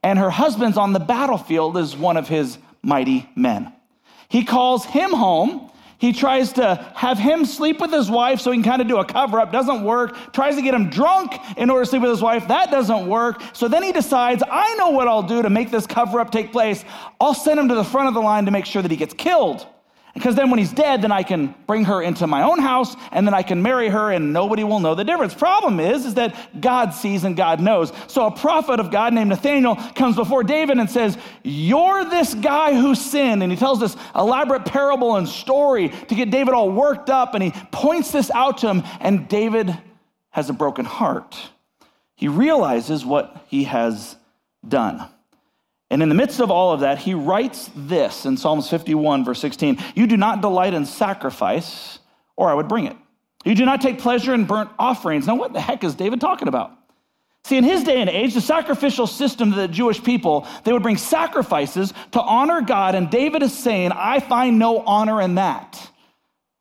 and 0.03 0.19
her 0.19 0.31
husband's 0.31 0.79
on 0.79 0.93
the 0.93 1.01
battlefield 1.01 1.77
as 1.77 1.97
one 1.97 2.17
of 2.17 2.27
his 2.27 2.59
mighty 2.83 3.29
men. 3.37 3.73
He 4.29 4.45
calls 4.45 4.85
him 4.85 5.11
home 5.13 5.71
he 6.01 6.15
tries 6.15 6.55
to 6.55 6.83
have 6.95 7.19
him 7.19 7.45
sleep 7.45 7.79
with 7.79 7.93
his 7.93 8.11
wife 8.11 8.41
so 8.41 8.51
he 8.51 8.57
can 8.57 8.65
kind 8.65 8.81
of 8.81 8.89
do 8.89 8.97
a 8.97 9.05
cover 9.05 9.39
up. 9.39 9.53
Doesn't 9.53 9.85
work. 9.85 10.33
Tries 10.33 10.57
to 10.57 10.63
get 10.63 10.73
him 10.73 10.89
drunk 10.89 11.35
in 11.59 11.69
order 11.69 11.85
to 11.85 11.91
sleep 11.91 12.01
with 12.01 12.11
his 12.11 12.23
wife. 12.23 12.49
That 12.49 12.71
doesn't 12.71 13.07
work. 13.07 13.43
So 13.53 13.69
then 13.69 13.83
he 13.83 13.93
decides, 13.93 14.43
I 14.51 14.75
know 14.77 14.89
what 14.91 15.09
I'll 15.09 15.23
do 15.23 15.43
to 15.43 15.51
make 15.51 15.71
this 15.71 15.87
cover 15.87 16.19
up 16.19 16.31
take 16.31 16.53
place. 16.53 16.87
I'll 17.21 17.35
send 17.35 17.61
him 17.61 17.69
to 17.69 17.75
the 17.75 17.85
front 17.85 18.09
of 18.09 18.15
the 18.15 18.21
line 18.21 18.47
to 18.47 18.51
make 18.51 18.65
sure 18.65 18.81
that 18.81 18.91
he 18.91 18.97
gets 18.97 19.13
killed. 19.13 19.67
Because 20.15 20.35
then 20.35 20.51
when 20.51 20.59
he's 20.59 20.73
dead, 20.73 21.03
then 21.03 21.13
I 21.13 21.23
can 21.23 21.55
bring 21.67 21.85
her 21.85 22.03
into 22.03 22.27
my 22.27 22.43
own 22.43 22.59
house 22.59 22.97
and 23.13 23.27
then 23.27 23.35
I 23.35 23.43
can 23.43 23.63
marry 23.63 23.89
her 23.89 24.11
and 24.11 24.33
nobody 24.33 24.65
will 24.65 24.81
know 24.81 24.95
the 24.95 25.05
difference. 25.05 25.35
Problem 25.35 25.79
is, 25.79 26.05
is 26.05 26.15
that 26.15 26.61
God 26.61 26.91
sees 26.91 27.23
and 27.25 27.37
God 27.37 27.61
knows. 27.61 27.93
So 28.09 28.27
a 28.27 28.31
prophet 28.31 28.81
of 28.81 28.91
God 28.91 29.15
named 29.15 29.31
Nathaniel 29.31 29.77
comes 29.95 30.17
before 30.17 30.43
David 30.43 30.79
and 30.79 30.91
says, 30.91 31.17
You're 31.45 32.05
this 32.05 32.35
guy 32.35 32.75
who 32.75 32.95
sinned. 32.95 33.43
And 33.43 33.53
he 33.53 33.59
tells 33.59 33.79
this 33.79 33.97
elaborate 34.15 34.65
parable 34.65 35.17
and 35.17 35.29
story 35.29 35.91
to 35.91 36.15
get 36.15 36.31
David 36.31 36.55
all 36.55 36.71
worked 36.71 37.09
up 37.09 37.35
and 37.35 37.43
he 37.43 37.53
points 37.71 38.11
this 38.11 38.31
out 38.33 38.59
to 38.59 38.69
him. 38.69 38.83
And 39.01 39.29
David 39.29 39.77
has 40.31 40.51
a 40.51 40.53
broken 40.53 40.85
heart. 40.85 41.37
He 42.17 42.29
realizes 42.29 43.05
what 43.05 43.45
he 43.49 43.65
has 43.65 44.17
done. 44.67 45.09
And 45.91 46.03
in 46.03 46.09
the 46.09 46.15
midst 46.15 46.41
of 46.41 46.51
all 46.53 46.73
of 46.73 46.81
that, 46.81 46.99
he 46.99 47.15
writes 47.15 47.69
this 47.75 48.25
in 48.25 48.37
Psalms 48.37 48.71
51, 48.71 49.25
verse 49.25 49.41
16 49.41 49.79
You 49.95 50.07
do 50.07 50.17
not 50.17 50.41
delight 50.41 50.73
in 50.73 50.87
sacrifice, 50.87 51.99
or 52.37 52.49
I 52.49 52.55
would 52.55 52.69
bring 52.69 52.87
it. 52.87 52.97
You 53.45 53.55
do 53.55 53.65
not 53.65 53.81
take 53.81 53.99
pleasure 53.99 54.33
in 54.33 54.45
burnt 54.45 54.71
offerings. 54.79 55.27
Now, 55.27 55.35
what 55.35 55.53
the 55.53 55.61
heck 55.61 55.83
is 55.83 55.95
David 55.95 56.21
talking 56.21 56.47
about? 56.47 56.73
See, 57.45 57.57
in 57.57 57.65
his 57.65 57.83
day 57.83 58.01
and 58.01 58.11
age, 58.11 58.35
the 58.35 58.41
sacrificial 58.41 59.07
system 59.07 59.51
of 59.51 59.57
the 59.57 59.67
Jewish 59.67 60.03
people, 60.03 60.47
they 60.63 60.73
would 60.73 60.83
bring 60.83 60.99
sacrifices 60.99 61.93
to 62.13 62.21
honor 62.21 62.61
God, 62.61 62.95
and 62.95 63.11
David 63.11 63.43
is 63.43 63.59
saying, 63.59 63.93
I 63.93 64.21
find 64.21 64.59
no 64.59 64.81
honor 64.81 65.23
in 65.23 65.37
that. 65.37 65.91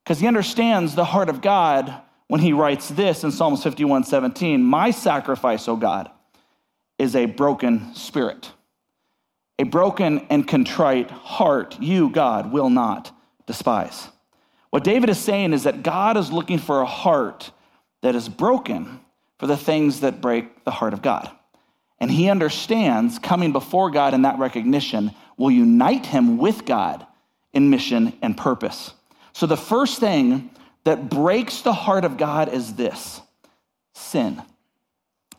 Because 0.03 0.19
he 0.19 0.27
understands 0.27 0.95
the 0.95 1.05
heart 1.05 1.29
of 1.29 1.41
God 1.41 1.93
when 2.27 2.39
he 2.39 2.53
writes 2.53 2.87
this 2.87 3.23
in 3.23 3.31
Psalms 3.31 3.61
51, 3.61 4.05
17 4.05 4.63
My 4.63 4.89
sacrifice, 4.89 5.67
O 5.67 5.75
God, 5.75 6.09
is 6.97 7.15
a 7.15 7.25
broken 7.25 7.93
spirit 7.93 8.51
a 9.59 9.63
broken 9.63 10.25
and 10.29 10.47
contrite 10.47 11.11
heart, 11.11 11.79
you, 11.79 12.09
God, 12.09 12.51
will 12.51 12.69
not 12.69 13.11
despise. 13.45 14.07
What 14.69 14.85
David 14.85 15.09
is 15.09 15.19
saying 15.19 15.51
is 15.53 15.63
that 15.63 15.83
God 15.83 16.15
is 16.15 16.31
looking 16.31 16.59
for 16.59 16.81
a 16.81 16.85
heart 16.85 17.51
that 18.01 18.15
is 18.15 18.29
broken 18.29 19.01
for 19.37 19.47
the 19.47 19.57
things 19.57 19.99
that 19.99 20.21
break 20.21 20.63
the 20.63 20.71
heart 20.71 20.93
of 20.93 21.01
God. 21.01 21.29
And 21.99 22.09
he 22.09 22.29
understands 22.29 23.19
coming 23.19 23.51
before 23.51 23.91
God 23.91 24.13
in 24.13 24.21
that 24.21 24.39
recognition 24.39 25.11
will 25.35 25.51
unite 25.51 26.05
him 26.05 26.37
with 26.37 26.65
God 26.65 27.05
in 27.51 27.69
mission 27.69 28.13
and 28.21 28.37
purpose. 28.37 28.93
So 29.33 29.45
the 29.45 29.57
first 29.57 29.99
thing 29.99 30.51
that 30.85 31.09
breaks 31.09 31.61
the 31.61 31.73
heart 31.73 32.05
of 32.05 32.15
God 32.15 32.53
is 32.53 32.75
this 32.75 33.21
sin. 33.93 34.41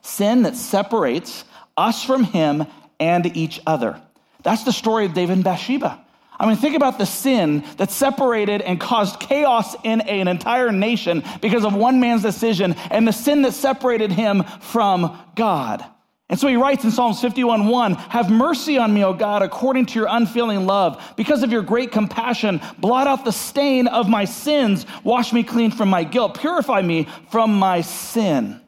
Sin 0.03 0.43
that 0.43 0.57
separates 0.57 1.45
us 1.79 2.05
from 2.05 2.25
him 2.25 2.67
and 2.99 3.35
each 3.35 3.61
other. 3.67 4.01
That's 4.43 4.65
the 4.65 4.73
story 4.73 5.07
of 5.07 5.15
David 5.15 5.35
and 5.35 5.45
Bathsheba. 5.45 6.05
I 6.39 6.47
mean, 6.47 6.57
think 6.57 6.75
about 6.75 6.99
the 6.99 7.05
sin 7.05 7.65
that 7.77 7.91
separated 7.91 8.63
and 8.63 8.81
caused 8.81 9.21
chaos 9.21 9.77
in 9.85 10.01
an 10.01 10.27
entire 10.27 10.73
nation 10.73 11.23
because 11.43 11.67
of 11.67 11.75
one 11.75 12.01
man's 12.01 12.23
decision, 12.23 12.75
and 12.91 13.07
the 13.07 13.13
sin 13.13 13.43
that 13.43 13.53
separated 13.53 14.11
him 14.11 14.45
from 14.61 15.19
God. 15.35 15.85
And 16.31 16.39
so 16.39 16.47
he 16.47 16.55
writes 16.55 16.85
in 16.85 16.93
Psalms 16.93 17.21
51 17.21 17.67
1 17.67 17.95
Have 17.95 18.31
mercy 18.31 18.79
on 18.79 18.95
me, 18.95 19.05
O 19.05 19.12
God, 19.12 19.43
according 19.43 19.87
to 19.87 19.99
your 19.99 20.09
unfailing 20.09 20.64
love. 20.64 21.12
Because 21.17 21.43
of 21.43 21.50
your 21.50 21.62
great 21.62 21.91
compassion, 21.91 22.61
blot 22.79 23.09
out 23.09 23.25
the 23.25 23.33
stain 23.33 23.88
of 23.88 24.09
my 24.09 24.25
sins, 24.25 24.87
wash 25.03 25.33
me 25.33 25.43
clean 25.43 25.73
from 25.73 25.91
my 25.91 26.05
guilt, 26.05 26.38
purify 26.38 26.81
me 26.81 27.09
from 27.31 27.53
my 27.53 27.81
sin. 27.81 28.60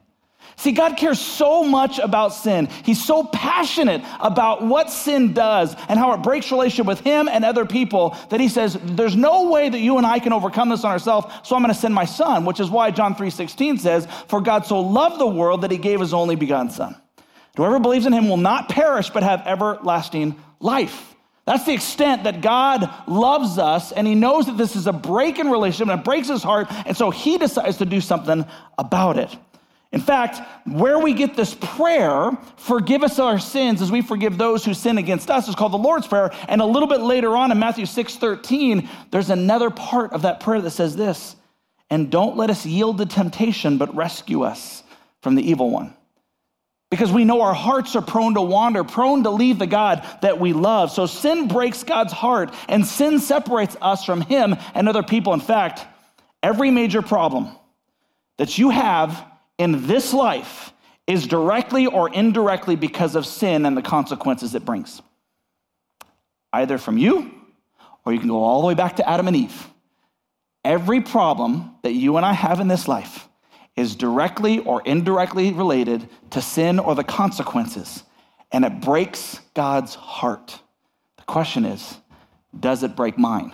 See, 0.62 0.71
God 0.71 0.97
cares 0.97 1.19
so 1.19 1.64
much 1.64 1.99
about 1.99 2.28
sin. 2.28 2.69
He's 2.85 3.04
so 3.04 3.25
passionate 3.25 4.00
about 4.21 4.64
what 4.64 4.90
sin 4.90 5.33
does 5.33 5.75
and 5.88 5.99
how 5.99 6.12
it 6.12 6.19
breaks 6.19 6.52
relationship 6.52 6.87
with 6.87 7.00
Him 7.00 7.28
and 7.28 7.45
other 7.45 7.66
people 7.66 8.16
that 8.31 8.38
He 8.38 8.47
says, 8.47 8.78
There's 8.81 9.16
no 9.16 9.50
way 9.50 9.69
that 9.69 9.81
you 9.81 9.99
and 9.99 10.07
I 10.07 10.21
can 10.21 10.33
overcome 10.33 10.69
this 10.69 10.85
on 10.85 10.92
ourselves, 10.92 11.26
so 11.42 11.57
I'm 11.57 11.62
going 11.62 11.75
to 11.75 11.81
send 11.81 11.97
my 11.97 12.04
Son, 12.04 12.45
which 12.45 12.61
is 12.61 12.71
why 12.71 12.92
John 12.92 13.16
3.16 13.16 13.81
says, 13.81 14.07
For 14.28 14.40
God 14.40 14.64
so 14.64 14.78
loved 14.78 15.19
the 15.19 15.26
world 15.26 15.62
that 15.62 15.73
He 15.73 15.78
gave 15.78 15.99
His 15.99 16.14
only 16.14 16.37
begotten 16.37 16.71
Son. 16.71 16.95
Whoever 17.57 17.81
believes 17.81 18.07
in 18.07 18.12
Him 18.12 18.28
will 18.28 18.37
not 18.37 18.69
perish, 18.69 19.11
but 19.11 19.25
have 19.25 19.42
everlasting 19.45 20.40
life. 20.61 21.16
That's 21.45 21.64
the 21.64 21.75
extent 21.75 22.23
that 22.23 22.40
God 22.40 22.88
loves 23.09 23.59
us, 23.59 23.90
and 23.90 24.07
He 24.07 24.14
knows 24.14 24.47
that 24.47 24.57
this 24.57 24.76
is 24.76 24.87
a 24.87 24.92
break 24.92 25.40
in 25.40 25.50
relationship 25.50 25.90
and 25.90 25.99
it 25.99 26.04
breaks 26.04 26.28
His 26.28 26.45
heart, 26.45 26.69
and 26.87 26.97
so 26.97 27.11
He 27.11 27.37
decides 27.37 27.78
to 27.78 27.85
do 27.85 28.00
something 28.00 28.47
about 28.78 29.19
it. 29.19 29.37
In 29.92 30.00
fact, 30.00 30.40
where 30.66 30.99
we 30.99 31.12
get 31.12 31.37
this 31.37 31.54
prayer, 31.54 32.30
forgive 32.56 33.02
us 33.02 33.18
our 33.18 33.38
sins 33.38 33.82
as 33.82 33.92
we 33.92 34.00
forgive 34.00 34.38
those 34.38 34.64
who 34.64 34.72
sin 34.72 34.96
against 34.96 35.30
us, 35.30 35.49
is 35.49 35.54
called 35.54 35.72
the 35.72 35.78
Lord's 35.78 36.06
Prayer. 36.06 36.32
And 36.49 36.62
a 36.62 36.66
little 36.66 36.88
bit 36.88 37.02
later 37.02 37.37
on 37.37 37.52
in 37.52 37.58
Matthew 37.58 37.84
6 37.84 38.16
13, 38.16 38.88
there's 39.11 39.28
another 39.28 39.68
part 39.68 40.14
of 40.14 40.22
that 40.22 40.40
prayer 40.40 40.62
that 40.62 40.70
says 40.70 40.96
this 40.96 41.37
And 41.90 42.11
don't 42.11 42.38
let 42.38 42.49
us 42.49 42.64
yield 42.64 42.99
to 42.99 43.06
temptation, 43.06 43.76
but 43.76 43.94
rescue 43.94 44.42
us 44.42 44.82
from 45.20 45.34
the 45.34 45.49
evil 45.49 45.70
one. 45.70 45.94
Because 46.90 47.12
we 47.12 47.25
know 47.25 47.42
our 47.42 47.54
hearts 47.54 47.94
are 47.94 48.02
prone 48.02 48.34
to 48.34 48.42
wander, 48.42 48.84
prone 48.84 49.25
to 49.25 49.30
leave 49.30 49.58
the 49.58 49.66
God 49.66 50.06
that 50.22 50.40
we 50.40 50.54
love. 50.54 50.90
So 50.90 51.04
sin 51.04 51.49
breaks 51.49 51.84
God's 51.84 52.12
heart, 52.14 52.54
and 52.66 52.87
sin 52.87 53.18
separates 53.18 53.76
us 53.82 54.06
from 54.06 54.22
Him 54.22 54.56
and 54.75 54.88
other 54.88 55.02
people. 55.02 55.34
In 55.34 55.40
fact, 55.40 55.87
every 56.42 56.70
major 56.70 57.02
problem 57.02 57.50
that 58.38 58.56
you 58.56 58.70
have 58.70 59.31
in 59.62 59.87
this 59.87 60.12
life 60.12 60.73
is 61.07 61.28
directly 61.28 61.87
or 61.87 62.12
indirectly 62.12 62.75
because 62.75 63.14
of 63.14 63.25
sin 63.25 63.64
and 63.64 63.76
the 63.76 63.83
consequences 63.83 64.57
it 64.57 64.64
brings. 64.64 65.00
Either 66.52 66.78
from 66.78 66.99
you, 66.99 67.31
or 68.04 68.12
you 68.12 68.19
can 68.19 68.28
go 68.28 68.42
all 68.42 68.61
the 68.61 68.66
way 68.66 68.75
back 68.75 68.97
to 68.97 69.09
Adam 69.09 69.28
and 69.28 69.37
Eve. 69.37 69.69
Every 70.64 71.00
problem 71.00 71.76
that 71.83 71.92
you 71.92 72.16
and 72.16 72.26
I 72.26 72.33
have 72.33 72.59
in 72.59 72.66
this 72.66 72.88
life 72.88 73.28
is 73.76 73.95
directly 73.95 74.59
or 74.59 74.83
indirectly 74.83 75.52
related 75.52 76.09
to 76.31 76.42
sin 76.42 76.81
or 76.81 76.97
the 76.97 77.04
consequences, 77.04 78.02
and 78.50 78.64
it 78.64 78.81
breaks 78.81 79.40
God's 79.54 79.95
heart. 79.95 80.59
The 81.19 81.25
question 81.25 81.64
is 81.64 81.97
does 82.59 82.83
it 82.83 82.97
break 82.97 83.16
mine? 83.16 83.52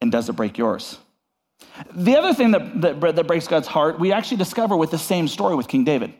And 0.00 0.10
does 0.10 0.28
it 0.28 0.36
break 0.36 0.56
yours? 0.56 0.98
The 1.94 2.16
other 2.16 2.34
thing 2.34 2.50
that, 2.52 2.80
that, 2.80 3.00
that 3.00 3.26
breaks 3.26 3.46
God's 3.46 3.68
heart, 3.68 3.98
we 3.98 4.12
actually 4.12 4.38
discover 4.38 4.76
with 4.76 4.90
the 4.90 4.98
same 4.98 5.28
story 5.28 5.54
with 5.54 5.68
King 5.68 5.84
David. 5.84 6.14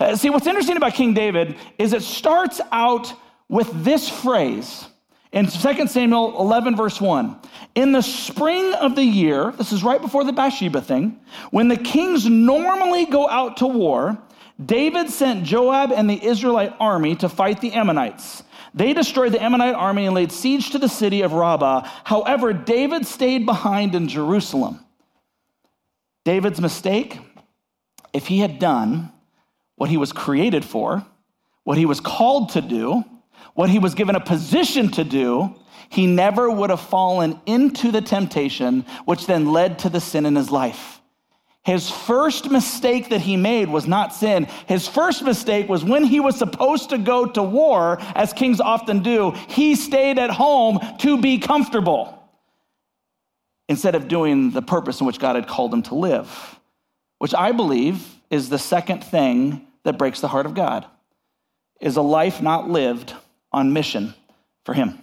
Uh, 0.00 0.16
see, 0.16 0.30
what's 0.30 0.46
interesting 0.46 0.76
about 0.76 0.94
King 0.94 1.14
David 1.14 1.56
is 1.78 1.92
it 1.92 2.02
starts 2.02 2.60
out 2.72 3.12
with 3.48 3.84
this 3.84 4.08
phrase 4.08 4.86
in 5.32 5.46
2 5.46 5.86
Samuel 5.88 6.40
11, 6.40 6.76
verse 6.76 7.00
1. 7.00 7.36
In 7.74 7.92
the 7.92 8.02
spring 8.02 8.72
of 8.74 8.94
the 8.94 9.04
year, 9.04 9.52
this 9.52 9.72
is 9.72 9.82
right 9.82 10.00
before 10.00 10.24
the 10.24 10.32
Bathsheba 10.32 10.80
thing, 10.80 11.18
when 11.50 11.68
the 11.68 11.76
kings 11.76 12.26
normally 12.26 13.04
go 13.04 13.28
out 13.28 13.56
to 13.58 13.66
war, 13.66 14.16
David 14.64 15.10
sent 15.10 15.44
Joab 15.44 15.90
and 15.90 16.08
the 16.08 16.24
Israelite 16.24 16.74
army 16.78 17.16
to 17.16 17.28
fight 17.28 17.60
the 17.60 17.72
Ammonites. 17.72 18.44
They 18.74 18.92
destroyed 18.92 19.32
the 19.32 19.42
Ammonite 19.42 19.74
army 19.74 20.06
and 20.06 20.14
laid 20.14 20.32
siege 20.32 20.70
to 20.70 20.78
the 20.78 20.88
city 20.88 21.22
of 21.22 21.32
Rabbah. 21.32 21.88
However, 22.02 22.52
David 22.52 23.06
stayed 23.06 23.46
behind 23.46 23.94
in 23.94 24.08
Jerusalem. 24.08 24.80
David's 26.24 26.60
mistake 26.60 27.18
if 28.12 28.28
he 28.28 28.38
had 28.38 28.58
done 28.58 29.12
what 29.76 29.90
he 29.90 29.96
was 29.96 30.12
created 30.12 30.64
for, 30.64 31.04
what 31.64 31.76
he 31.76 31.84
was 31.84 32.00
called 32.00 32.50
to 32.50 32.60
do, 32.60 33.04
what 33.54 33.68
he 33.68 33.78
was 33.78 33.94
given 33.94 34.14
a 34.14 34.20
position 34.20 34.90
to 34.92 35.04
do, 35.04 35.54
he 35.88 36.06
never 36.06 36.50
would 36.50 36.70
have 36.70 36.80
fallen 36.80 37.40
into 37.44 37.90
the 37.90 38.00
temptation, 38.00 38.86
which 39.04 39.26
then 39.26 39.52
led 39.52 39.80
to 39.80 39.88
the 39.88 40.00
sin 40.00 40.26
in 40.26 40.36
his 40.36 40.50
life. 40.50 41.00
His 41.64 41.90
first 41.90 42.50
mistake 42.50 43.08
that 43.08 43.22
he 43.22 43.36
made 43.36 43.70
was 43.70 43.86
not 43.86 44.14
sin. 44.14 44.44
His 44.66 44.86
first 44.86 45.22
mistake 45.22 45.66
was 45.66 45.82
when 45.82 46.04
he 46.04 46.20
was 46.20 46.36
supposed 46.36 46.90
to 46.90 46.98
go 46.98 47.24
to 47.24 47.42
war, 47.42 47.98
as 48.14 48.34
kings 48.34 48.60
often 48.60 49.02
do, 49.02 49.30
he 49.48 49.74
stayed 49.74 50.18
at 50.18 50.30
home 50.30 50.78
to 50.98 51.20
be 51.20 51.38
comfortable 51.38 52.22
instead 53.66 53.94
of 53.94 54.08
doing 54.08 54.50
the 54.50 54.60
purpose 54.60 55.00
in 55.00 55.06
which 55.06 55.18
God 55.18 55.36
had 55.36 55.48
called 55.48 55.72
him 55.72 55.82
to 55.84 55.94
live, 55.94 56.60
which 57.18 57.34
I 57.34 57.52
believe 57.52 58.14
is 58.28 58.50
the 58.50 58.58
second 58.58 59.02
thing 59.02 59.66
that 59.84 59.96
breaks 59.96 60.20
the 60.20 60.28
heart 60.28 60.44
of 60.44 60.54
God, 60.54 60.84
is 61.80 61.96
a 61.96 62.02
life 62.02 62.42
not 62.42 62.68
lived 62.68 63.14
on 63.52 63.72
mission 63.72 64.14
for 64.66 64.74
him. 64.74 64.98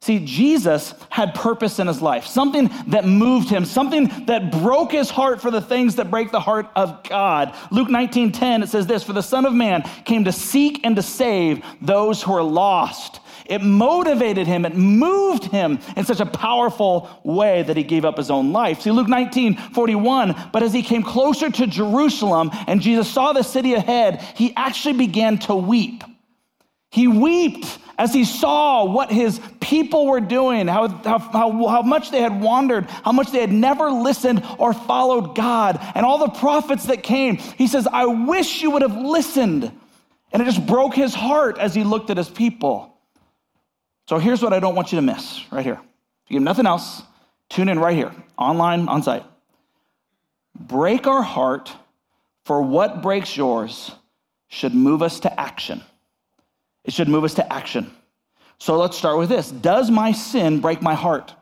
See, 0.00 0.20
Jesus 0.24 0.94
had 1.10 1.34
purpose 1.34 1.80
in 1.80 1.88
his 1.88 2.00
life, 2.00 2.24
something 2.24 2.70
that 2.86 3.04
moved 3.04 3.48
him, 3.48 3.64
something 3.64 4.26
that 4.26 4.52
broke 4.52 4.92
his 4.92 5.10
heart 5.10 5.42
for 5.42 5.50
the 5.50 5.60
things 5.60 5.96
that 5.96 6.10
break 6.10 6.30
the 6.30 6.40
heart 6.40 6.70
of 6.76 7.02
God. 7.02 7.54
Luke 7.72 7.90
19 7.90 8.30
10, 8.30 8.62
it 8.62 8.68
says 8.68 8.86
this 8.86 9.02
For 9.02 9.12
the 9.12 9.22
Son 9.22 9.44
of 9.44 9.52
Man 9.52 9.82
came 10.04 10.24
to 10.24 10.32
seek 10.32 10.80
and 10.84 10.94
to 10.94 11.02
save 11.02 11.64
those 11.82 12.22
who 12.22 12.32
are 12.32 12.44
lost. 12.44 13.18
It 13.46 13.60
motivated 13.60 14.46
him, 14.46 14.64
it 14.64 14.76
moved 14.76 15.44
him 15.44 15.80
in 15.96 16.04
such 16.04 16.20
a 16.20 16.26
powerful 16.26 17.10
way 17.24 17.64
that 17.64 17.76
he 17.76 17.82
gave 17.82 18.04
up 18.04 18.18
his 18.18 18.30
own 18.30 18.52
life. 18.52 18.82
See, 18.82 18.92
Luke 18.92 19.08
19 19.08 19.56
41, 19.56 20.50
but 20.52 20.62
as 20.62 20.72
he 20.72 20.82
came 20.82 21.02
closer 21.02 21.50
to 21.50 21.66
Jerusalem 21.66 22.50
and 22.68 22.80
Jesus 22.80 23.10
saw 23.10 23.32
the 23.32 23.42
city 23.42 23.74
ahead, 23.74 24.22
he 24.36 24.54
actually 24.54 24.94
began 24.94 25.38
to 25.40 25.56
weep. 25.56 26.04
He 26.90 27.06
wept 27.06 27.78
as 27.98 28.14
he 28.14 28.24
saw 28.24 28.84
what 28.84 29.10
his 29.10 29.40
people 29.60 30.06
were 30.06 30.20
doing, 30.20 30.68
how, 30.68 30.88
how, 30.88 31.18
how, 31.18 31.66
how, 31.66 31.82
much 31.82 32.10
they 32.10 32.20
had 32.22 32.40
wandered, 32.40 32.88
how 32.88 33.12
much 33.12 33.32
they 33.32 33.40
had 33.40 33.52
never 33.52 33.90
listened 33.90 34.44
or 34.56 34.72
followed 34.72 35.34
God, 35.34 35.78
and 35.94 36.06
all 36.06 36.18
the 36.18 36.30
prophets 36.30 36.86
that 36.86 37.02
came. 37.02 37.36
He 37.36 37.66
says, 37.66 37.86
I 37.86 38.06
wish 38.06 38.62
you 38.62 38.70
would 38.70 38.82
have 38.82 38.96
listened. 38.96 39.70
And 40.32 40.42
it 40.42 40.44
just 40.44 40.64
broke 40.66 40.94
his 40.94 41.14
heart 41.14 41.58
as 41.58 41.74
he 41.74 41.84
looked 41.84 42.10
at 42.10 42.16
his 42.16 42.28
people. 42.28 42.94
So 44.08 44.18
here's 44.18 44.42
what 44.42 44.52
I 44.52 44.60
don't 44.60 44.74
want 44.74 44.92
you 44.92 44.96
to 44.96 45.02
miss 45.02 45.42
right 45.50 45.64
here. 45.64 45.80
If 46.24 46.30
you 46.30 46.36
have 46.36 46.44
nothing 46.44 46.66
else, 46.66 47.02
tune 47.48 47.68
in 47.68 47.78
right 47.78 47.96
here, 47.96 48.14
online, 48.38 48.88
on 48.88 49.02
site. 49.02 49.24
Break 50.58 51.06
our 51.06 51.22
heart 51.22 51.72
for 52.44 52.62
what 52.62 53.02
breaks 53.02 53.36
yours 53.36 53.90
should 54.48 54.74
move 54.74 55.02
us 55.02 55.20
to 55.20 55.40
action. 55.40 55.82
It 56.88 56.94
should 56.94 57.08
move 57.08 57.24
us 57.24 57.34
to 57.34 57.52
action. 57.52 57.90
So 58.56 58.78
let's 58.78 58.96
start 58.96 59.18
with 59.18 59.28
this 59.28 59.50
Does 59.50 59.90
my 59.90 60.10
sin 60.10 60.60
break 60.60 60.80
my 60.80 60.94
heart? 60.94 61.34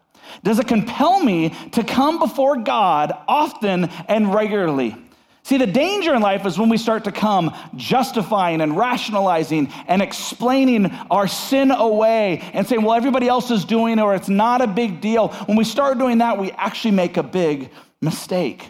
Does 0.42 0.58
it 0.58 0.66
compel 0.66 1.22
me 1.22 1.50
to 1.70 1.84
come 1.84 2.18
before 2.18 2.56
God 2.56 3.16
often 3.28 3.84
and 4.08 4.34
regularly? 4.34 4.96
See, 5.44 5.56
the 5.56 5.66
danger 5.68 6.12
in 6.16 6.20
life 6.20 6.44
is 6.46 6.58
when 6.58 6.68
we 6.68 6.76
start 6.76 7.04
to 7.04 7.12
come 7.12 7.54
justifying 7.76 8.60
and 8.60 8.76
rationalizing 8.76 9.72
and 9.86 10.02
explaining 10.02 10.86
our 11.12 11.28
sin 11.28 11.70
away 11.70 12.40
and 12.52 12.66
saying, 12.66 12.82
well, 12.82 12.96
everybody 12.96 13.28
else 13.28 13.52
is 13.52 13.64
doing 13.64 14.00
it 14.00 14.02
or 14.02 14.16
it's 14.16 14.28
not 14.28 14.60
a 14.60 14.66
big 14.66 15.00
deal. 15.00 15.28
When 15.46 15.56
we 15.56 15.62
start 15.62 15.98
doing 15.98 16.18
that, 16.18 16.38
we 16.38 16.50
actually 16.50 16.90
make 16.90 17.16
a 17.18 17.22
big 17.22 17.70
mistake. 18.00 18.68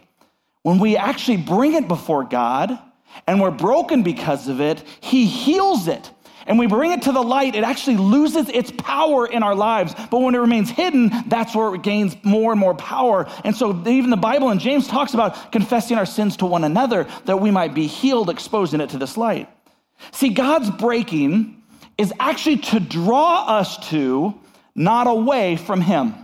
When 0.60 0.78
we 0.78 0.98
actually 0.98 1.38
bring 1.38 1.72
it 1.72 1.88
before 1.88 2.24
God 2.24 2.78
and 3.26 3.40
we're 3.40 3.50
broken 3.50 4.02
because 4.02 4.46
of 4.46 4.60
it, 4.60 4.84
He 5.00 5.24
heals 5.24 5.88
it 5.88 6.10
and 6.46 6.58
we 6.58 6.66
bring 6.66 6.92
it 6.92 7.02
to 7.02 7.12
the 7.12 7.22
light, 7.22 7.54
it 7.54 7.64
actually 7.64 7.96
loses 7.96 8.48
its 8.48 8.70
power 8.70 9.26
in 9.26 9.42
our 9.42 9.54
lives. 9.54 9.94
But 10.10 10.20
when 10.20 10.34
it 10.34 10.38
remains 10.38 10.70
hidden, 10.70 11.10
that's 11.26 11.54
where 11.54 11.74
it 11.74 11.82
gains 11.82 12.16
more 12.22 12.52
and 12.52 12.60
more 12.60 12.74
power. 12.74 13.28
And 13.44 13.54
so 13.54 13.70
even 13.88 14.10
the 14.10 14.16
Bible 14.16 14.50
and 14.50 14.60
James 14.60 14.86
talks 14.86 15.14
about 15.14 15.52
confessing 15.52 15.96
our 15.96 16.06
sins 16.06 16.36
to 16.38 16.46
one 16.46 16.64
another 16.64 17.06
that 17.24 17.40
we 17.40 17.50
might 17.50 17.74
be 17.74 17.86
healed, 17.86 18.30
exposing 18.30 18.80
it 18.80 18.90
to 18.90 18.98
this 18.98 19.16
light. 19.16 19.48
See, 20.12 20.28
God's 20.28 20.70
breaking 20.70 21.62
is 21.98 22.12
actually 22.20 22.58
to 22.58 22.80
draw 22.80 23.46
us 23.46 23.88
to, 23.90 24.38
not 24.74 25.06
away 25.06 25.56
from 25.56 25.80
Him. 25.80 26.14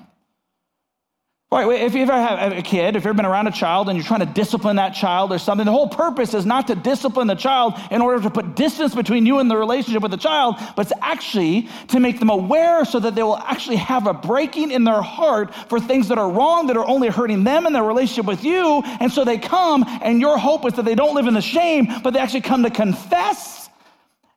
Right, 1.52 1.82
if 1.82 1.94
you 1.94 2.00
ever 2.00 2.14
have 2.14 2.52
a 2.52 2.62
kid, 2.62 2.96
if 2.96 3.02
you've 3.02 3.08
ever 3.08 3.12
been 3.12 3.26
around 3.26 3.46
a 3.46 3.50
child 3.50 3.90
and 3.90 3.98
you're 3.98 4.06
trying 4.06 4.20
to 4.20 4.26
discipline 4.26 4.76
that 4.76 4.94
child 4.94 5.32
or 5.32 5.38
something, 5.38 5.66
the 5.66 5.70
whole 5.70 5.86
purpose 5.86 6.32
is 6.32 6.46
not 6.46 6.68
to 6.68 6.74
discipline 6.74 7.26
the 7.26 7.34
child 7.34 7.74
in 7.90 8.00
order 8.00 8.22
to 8.22 8.30
put 8.30 8.56
distance 8.56 8.94
between 8.94 9.26
you 9.26 9.38
and 9.38 9.50
the 9.50 9.56
relationship 9.58 10.00
with 10.00 10.12
the 10.12 10.16
child, 10.16 10.56
but 10.76 10.90
it's 10.90 10.98
actually 11.02 11.68
to 11.88 12.00
make 12.00 12.18
them 12.18 12.30
aware 12.30 12.86
so 12.86 12.98
that 13.00 13.14
they 13.14 13.22
will 13.22 13.36
actually 13.36 13.76
have 13.76 14.06
a 14.06 14.14
breaking 14.14 14.70
in 14.70 14.84
their 14.84 15.02
heart 15.02 15.54
for 15.68 15.78
things 15.78 16.08
that 16.08 16.16
are 16.16 16.30
wrong, 16.30 16.68
that 16.68 16.76
are 16.78 16.88
only 16.88 17.08
hurting 17.08 17.44
them 17.44 17.66
and 17.66 17.74
their 17.74 17.84
relationship 17.84 18.24
with 18.24 18.44
you. 18.44 18.82
And 18.98 19.12
so 19.12 19.22
they 19.22 19.36
come, 19.36 19.84
and 20.00 20.22
your 20.22 20.38
hope 20.38 20.64
is 20.64 20.72
that 20.76 20.86
they 20.86 20.94
don't 20.94 21.14
live 21.14 21.26
in 21.26 21.34
the 21.34 21.42
shame, 21.42 21.86
but 22.02 22.14
they 22.14 22.18
actually 22.18 22.40
come 22.40 22.62
to 22.62 22.70
confess, 22.70 23.68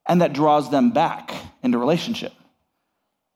and 0.05 0.19
that 0.19 0.34
draws 0.34 0.69
them 0.69 0.91
back 0.91 1.34
into 1.63 1.77
relationship. 1.77 2.34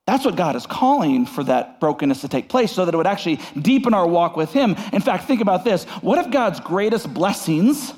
That's 0.10 0.26
what 0.26 0.36
God 0.36 0.56
is 0.56 0.66
calling 0.66 1.28
for 1.28 1.44
that 1.44 1.80
brokenness 1.80 2.22
to 2.22 2.28
take 2.28 2.50
place 2.50 2.72
so 2.72 2.84
that 2.84 2.96
it 2.96 2.98
would 2.98 3.06
actually 3.06 3.40
deepen 3.62 3.94
our 3.94 4.08
walk 4.08 4.36
with 4.36 4.52
Him. 4.52 4.76
In 4.92 5.02
fact, 5.02 5.26
think 5.26 5.40
about 5.40 5.64
this 5.64 5.84
what 6.02 6.18
if 6.18 6.32
God's 6.32 6.60
greatest 6.60 7.14
blessings 7.14 7.94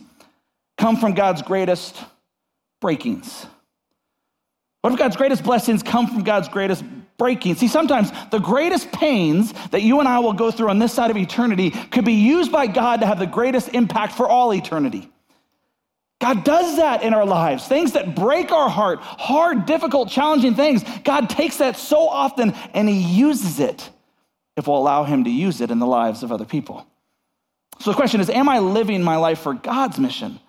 come 0.77 0.97
from 0.97 1.13
God's 1.13 1.41
greatest 1.41 1.95
breakings? 2.81 3.45
What 4.81 4.91
if 4.91 4.99
God's 4.99 5.15
greatest 5.15 5.45
blessings 5.45 5.83
come 5.83 6.07
from 6.07 6.23
God's 6.23 6.49
greatest 6.49 6.83
breaking? 7.17 7.55
See, 7.55 7.69
sometimes 7.69 8.11
the 8.29 8.39
greatest 8.39 8.91
pains 8.91 9.53
that 9.69 9.81
you 9.81 9.99
and 10.01 10.07
I 10.09 10.19
will 10.19 10.33
go 10.33 10.51
through 10.51 10.69
on 10.69 10.79
this 10.79 10.91
side 10.91 11.11
of 11.11 11.17
eternity 11.17 11.69
could 11.69 12.03
be 12.03 12.15
used 12.15 12.51
by 12.51 12.67
God 12.67 12.99
to 12.99 13.05
have 13.05 13.19
the 13.19 13.25
greatest 13.25 13.69
impact 13.69 14.15
for 14.15 14.27
all 14.27 14.53
eternity. 14.53 15.09
God 16.21 16.43
does 16.43 16.77
that 16.77 17.01
in 17.01 17.15
our 17.15 17.25
lives. 17.25 17.67
Things 17.67 17.93
that 17.93 18.15
break 18.15 18.51
our 18.51 18.69
heart, 18.69 18.99
hard, 19.01 19.65
difficult, 19.65 20.09
challenging 20.09 20.53
things. 20.53 20.83
God 21.03 21.29
takes 21.29 21.57
that 21.57 21.75
so 21.75 22.07
often 22.07 22.53
and 22.73 22.87
He 22.87 23.01
uses 23.01 23.59
it 23.59 23.89
if 24.55 24.67
we'll 24.67 24.77
allow 24.77 25.03
Him 25.03 25.23
to 25.23 25.31
use 25.31 25.61
it 25.61 25.71
in 25.71 25.79
the 25.79 25.87
lives 25.87 26.21
of 26.21 26.31
other 26.31 26.45
people. 26.45 26.85
So 27.79 27.89
the 27.89 27.95
question 27.95 28.21
is 28.21 28.29
Am 28.29 28.47
I 28.47 28.59
living 28.59 29.01
my 29.01 29.15
life 29.15 29.39
for 29.39 29.55
God's 29.55 29.97
mission? 29.97 30.39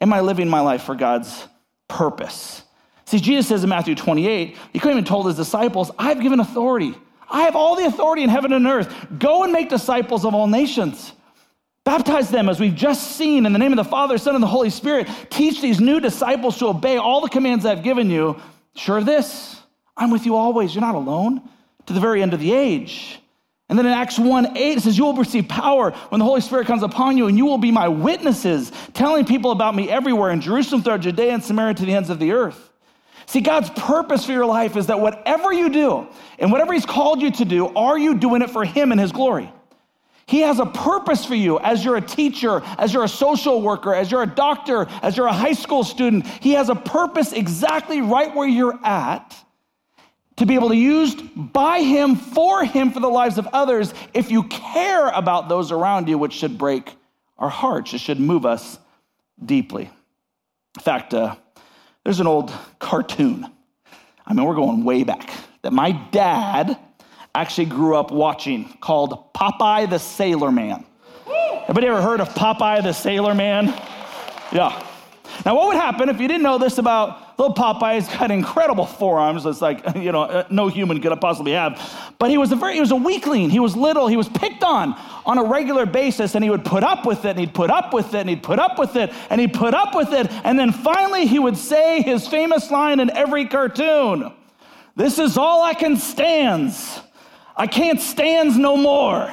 Am 0.00 0.12
I 0.12 0.20
living 0.20 0.48
my 0.48 0.60
life 0.60 0.82
for 0.82 0.96
God's 0.96 1.46
purpose? 1.86 2.64
See, 3.04 3.20
Jesus 3.20 3.46
says 3.46 3.62
in 3.62 3.70
Matthew 3.70 3.94
28, 3.94 4.56
He 4.72 4.78
couldn't 4.80 4.98
even 4.98 5.04
told 5.04 5.26
His 5.26 5.36
disciples, 5.36 5.92
I've 5.96 6.20
given 6.20 6.40
authority. 6.40 6.94
I 7.30 7.42
have 7.42 7.54
all 7.54 7.76
the 7.76 7.86
authority 7.86 8.24
in 8.24 8.30
heaven 8.30 8.52
and 8.52 8.66
earth. 8.66 8.92
Go 9.16 9.44
and 9.44 9.52
make 9.52 9.68
disciples 9.68 10.24
of 10.24 10.34
all 10.34 10.48
nations. 10.48 11.12
Baptize 11.90 12.30
them 12.30 12.48
as 12.48 12.60
we've 12.60 12.76
just 12.76 13.16
seen 13.16 13.46
in 13.46 13.52
the 13.52 13.58
name 13.58 13.72
of 13.72 13.76
the 13.76 13.82
Father, 13.82 14.16
Son, 14.16 14.36
and 14.36 14.42
the 14.44 14.46
Holy 14.46 14.70
Spirit. 14.70 15.08
Teach 15.28 15.60
these 15.60 15.80
new 15.80 15.98
disciples 15.98 16.56
to 16.60 16.68
obey 16.68 16.98
all 16.98 17.20
the 17.20 17.28
commands 17.28 17.66
I've 17.66 17.82
given 17.82 18.08
you. 18.10 18.40
Sure 18.76 18.98
of 18.98 19.06
this, 19.06 19.60
I'm 19.96 20.12
with 20.12 20.24
you 20.24 20.36
always. 20.36 20.72
You're 20.72 20.82
not 20.82 20.94
alone 20.94 21.42
to 21.86 21.92
the 21.92 21.98
very 21.98 22.22
end 22.22 22.32
of 22.32 22.38
the 22.38 22.52
age. 22.52 23.18
And 23.68 23.76
then 23.76 23.86
in 23.86 23.92
Acts 23.92 24.20
1 24.20 24.56
8, 24.56 24.78
it 24.78 24.80
says, 24.82 24.96
You 24.96 25.02
will 25.02 25.16
receive 25.16 25.48
power 25.48 25.90
when 26.10 26.20
the 26.20 26.24
Holy 26.24 26.40
Spirit 26.42 26.68
comes 26.68 26.84
upon 26.84 27.16
you, 27.16 27.26
and 27.26 27.36
you 27.36 27.44
will 27.44 27.58
be 27.58 27.72
my 27.72 27.88
witnesses, 27.88 28.70
telling 28.94 29.24
people 29.24 29.50
about 29.50 29.74
me 29.74 29.90
everywhere 29.90 30.30
in 30.30 30.40
Jerusalem, 30.40 30.84
throughout 30.84 31.00
Judea, 31.00 31.32
and 31.32 31.42
Samaria 31.42 31.74
to 31.74 31.84
the 31.84 31.94
ends 31.94 32.08
of 32.08 32.20
the 32.20 32.30
earth. 32.30 32.70
See, 33.26 33.40
God's 33.40 33.70
purpose 33.70 34.24
for 34.24 34.30
your 34.30 34.46
life 34.46 34.76
is 34.76 34.86
that 34.86 35.00
whatever 35.00 35.52
you 35.52 35.68
do 35.68 36.06
and 36.38 36.52
whatever 36.52 36.72
He's 36.72 36.86
called 36.86 37.20
you 37.20 37.32
to 37.32 37.44
do, 37.44 37.66
are 37.66 37.98
you 37.98 38.16
doing 38.16 38.42
it 38.42 38.50
for 38.50 38.64
Him 38.64 38.92
and 38.92 39.00
His 39.00 39.10
glory? 39.10 39.52
He 40.30 40.42
has 40.42 40.60
a 40.60 40.66
purpose 40.66 41.24
for 41.24 41.34
you 41.34 41.58
as 41.58 41.84
you're 41.84 41.96
a 41.96 42.00
teacher, 42.00 42.62
as 42.78 42.94
you're 42.94 43.02
a 43.02 43.08
social 43.08 43.60
worker, 43.60 43.92
as 43.92 44.12
you're 44.12 44.22
a 44.22 44.28
doctor, 44.28 44.86
as 45.02 45.16
you're 45.16 45.26
a 45.26 45.32
high 45.32 45.54
school 45.54 45.82
student. 45.82 46.24
He 46.24 46.52
has 46.52 46.68
a 46.68 46.76
purpose 46.76 47.32
exactly 47.32 48.00
right 48.00 48.32
where 48.32 48.46
you're 48.46 48.78
at 48.84 49.36
to 50.36 50.46
be 50.46 50.54
able 50.54 50.68
to 50.68 50.76
use 50.76 51.16
by 51.16 51.80
Him, 51.82 52.14
for 52.14 52.64
Him, 52.64 52.92
for 52.92 53.00
the 53.00 53.08
lives 53.08 53.38
of 53.38 53.48
others 53.52 53.92
if 54.14 54.30
you 54.30 54.44
care 54.44 55.08
about 55.08 55.48
those 55.48 55.72
around 55.72 56.06
you, 56.06 56.16
which 56.16 56.34
should 56.34 56.56
break 56.56 56.94
our 57.36 57.50
hearts. 57.50 57.92
It 57.92 57.98
should 57.98 58.20
move 58.20 58.46
us 58.46 58.78
deeply. 59.44 59.90
In 60.76 60.82
fact, 60.82 61.12
uh, 61.12 61.34
there's 62.04 62.20
an 62.20 62.28
old 62.28 62.52
cartoon. 62.78 63.50
I 64.24 64.32
mean, 64.32 64.46
we're 64.46 64.54
going 64.54 64.84
way 64.84 65.02
back 65.02 65.28
that 65.62 65.72
my 65.72 65.90
dad 65.90 66.78
actually 67.34 67.66
grew 67.66 67.96
up 67.96 68.10
watching 68.10 68.76
called 68.80 69.32
Popeye 69.32 69.88
the 69.88 69.98
Sailor 69.98 70.50
Man. 70.50 70.84
Anybody 71.64 71.86
ever 71.86 72.02
heard 72.02 72.20
of 72.20 72.28
Popeye 72.30 72.82
the 72.82 72.92
Sailor 72.92 73.34
Man? 73.34 73.66
Yeah. 74.52 74.86
Now, 75.46 75.54
what 75.54 75.68
would 75.68 75.76
happen 75.76 76.08
if 76.08 76.20
you 76.20 76.28
didn't 76.28 76.42
know 76.42 76.58
this 76.58 76.78
about 76.78 77.38
little 77.38 77.54
Popeye? 77.54 77.94
He's 78.00 78.08
got 78.08 78.30
incredible 78.30 78.86
forearms. 78.86 79.46
It's 79.46 79.62
like, 79.62 79.82
you 79.96 80.12
know, 80.12 80.22
uh, 80.22 80.46
no 80.50 80.68
human 80.68 81.00
could 81.00 81.18
possibly 81.20 81.52
have. 81.52 82.14
But 82.18 82.30
he 82.30 82.38
was 82.38 82.52
a 82.52 82.56
very, 82.56 82.74
he 82.74 82.80
was 82.80 82.90
a 82.90 82.96
weakling. 82.96 83.50
He 83.50 83.60
was 83.60 83.76
little. 83.76 84.08
He 84.08 84.16
was 84.16 84.28
picked 84.28 84.62
on 84.62 84.94
on 85.24 85.38
a 85.38 85.44
regular 85.44 85.86
basis, 85.86 86.34
and 86.34 86.44
he 86.44 86.50
would 86.50 86.64
put 86.64 86.82
up 86.82 87.06
with 87.06 87.24
it, 87.24 87.30
and 87.30 87.38
he'd 87.38 87.54
put 87.54 87.70
up 87.70 87.94
with 87.94 88.14
it, 88.14 88.20
and 88.20 88.28
he'd 88.28 88.42
put 88.42 88.58
up 88.58 88.78
with 88.78 88.96
it, 88.96 89.12
and 89.30 89.40
he'd 89.40 89.54
put 89.54 89.74
up 89.74 89.94
with 89.94 90.12
it. 90.12 90.30
And 90.44 90.58
then 90.58 90.72
finally, 90.72 91.26
he 91.26 91.38
would 91.38 91.56
say 91.56 92.02
his 92.02 92.26
famous 92.26 92.70
line 92.70 93.00
in 93.00 93.10
every 93.10 93.46
cartoon 93.46 94.32
This 94.96 95.18
is 95.18 95.38
all 95.38 95.62
I 95.62 95.74
can 95.74 95.96
stands. 95.96 97.00
I 97.60 97.66
can't 97.66 98.00
stands 98.00 98.56
no 98.56 98.74
more. 98.74 99.30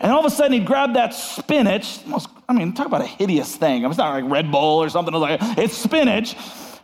And 0.00 0.10
all 0.10 0.20
of 0.20 0.24
a 0.24 0.34
sudden, 0.34 0.54
he'd 0.54 0.64
grab 0.64 0.94
that 0.94 1.12
spinach. 1.12 2.06
Most, 2.06 2.30
I 2.48 2.54
mean, 2.54 2.72
talk 2.72 2.86
about 2.86 3.02
a 3.02 3.06
hideous 3.06 3.54
thing. 3.54 3.84
It's 3.84 3.98
not 3.98 4.14
like 4.14 4.32
Red 4.32 4.50
Bull 4.50 4.82
or 4.82 4.88
something. 4.88 5.14
It's, 5.14 5.20
like, 5.20 5.58
it's 5.58 5.76
spinach, 5.76 6.36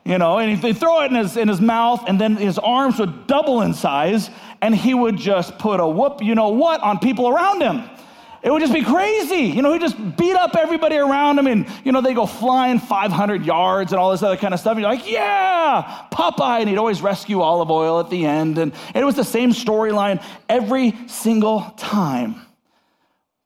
you 0.04 0.18
know, 0.18 0.36
and 0.36 0.62
he'd 0.62 0.76
throw 0.76 1.00
it 1.00 1.06
in 1.06 1.14
his, 1.14 1.38
in 1.38 1.48
his 1.48 1.62
mouth, 1.62 2.04
and 2.06 2.20
then 2.20 2.36
his 2.36 2.58
arms 2.58 2.98
would 2.98 3.26
double 3.26 3.62
in 3.62 3.72
size, 3.72 4.28
and 4.60 4.76
he 4.76 4.92
would 4.92 5.16
just 5.16 5.58
put 5.58 5.80
a 5.80 5.88
whoop, 5.88 6.22
you 6.22 6.34
know 6.34 6.50
what, 6.50 6.82
on 6.82 6.98
people 6.98 7.26
around 7.26 7.62
him. 7.62 7.82
It 8.42 8.50
would 8.50 8.60
just 8.60 8.72
be 8.72 8.82
crazy. 8.82 9.44
You 9.44 9.62
know, 9.62 9.72
he'd 9.72 9.80
just 9.80 10.16
beat 10.16 10.34
up 10.34 10.54
everybody 10.54 10.96
around 10.96 11.38
him, 11.38 11.46
and, 11.46 11.66
you 11.84 11.92
know, 11.92 12.00
they 12.00 12.14
go 12.14 12.26
flying 12.26 12.78
500 12.78 13.44
yards 13.44 13.92
and 13.92 13.98
all 13.98 14.10
this 14.10 14.22
other 14.22 14.36
kind 14.36 14.54
of 14.54 14.60
stuff. 14.60 14.72
And 14.72 14.80
you're 14.80 14.90
like, 14.90 15.10
yeah, 15.10 16.06
Popeye. 16.12 16.60
And 16.60 16.68
he'd 16.68 16.78
always 16.78 17.02
rescue 17.02 17.40
Olive 17.40 17.70
Oyl 17.70 18.00
at 18.00 18.10
the 18.10 18.24
end. 18.24 18.58
And 18.58 18.72
it 18.94 19.04
was 19.04 19.16
the 19.16 19.24
same 19.24 19.50
storyline 19.50 20.22
every 20.48 20.94
single 21.06 21.74
time. 21.76 22.46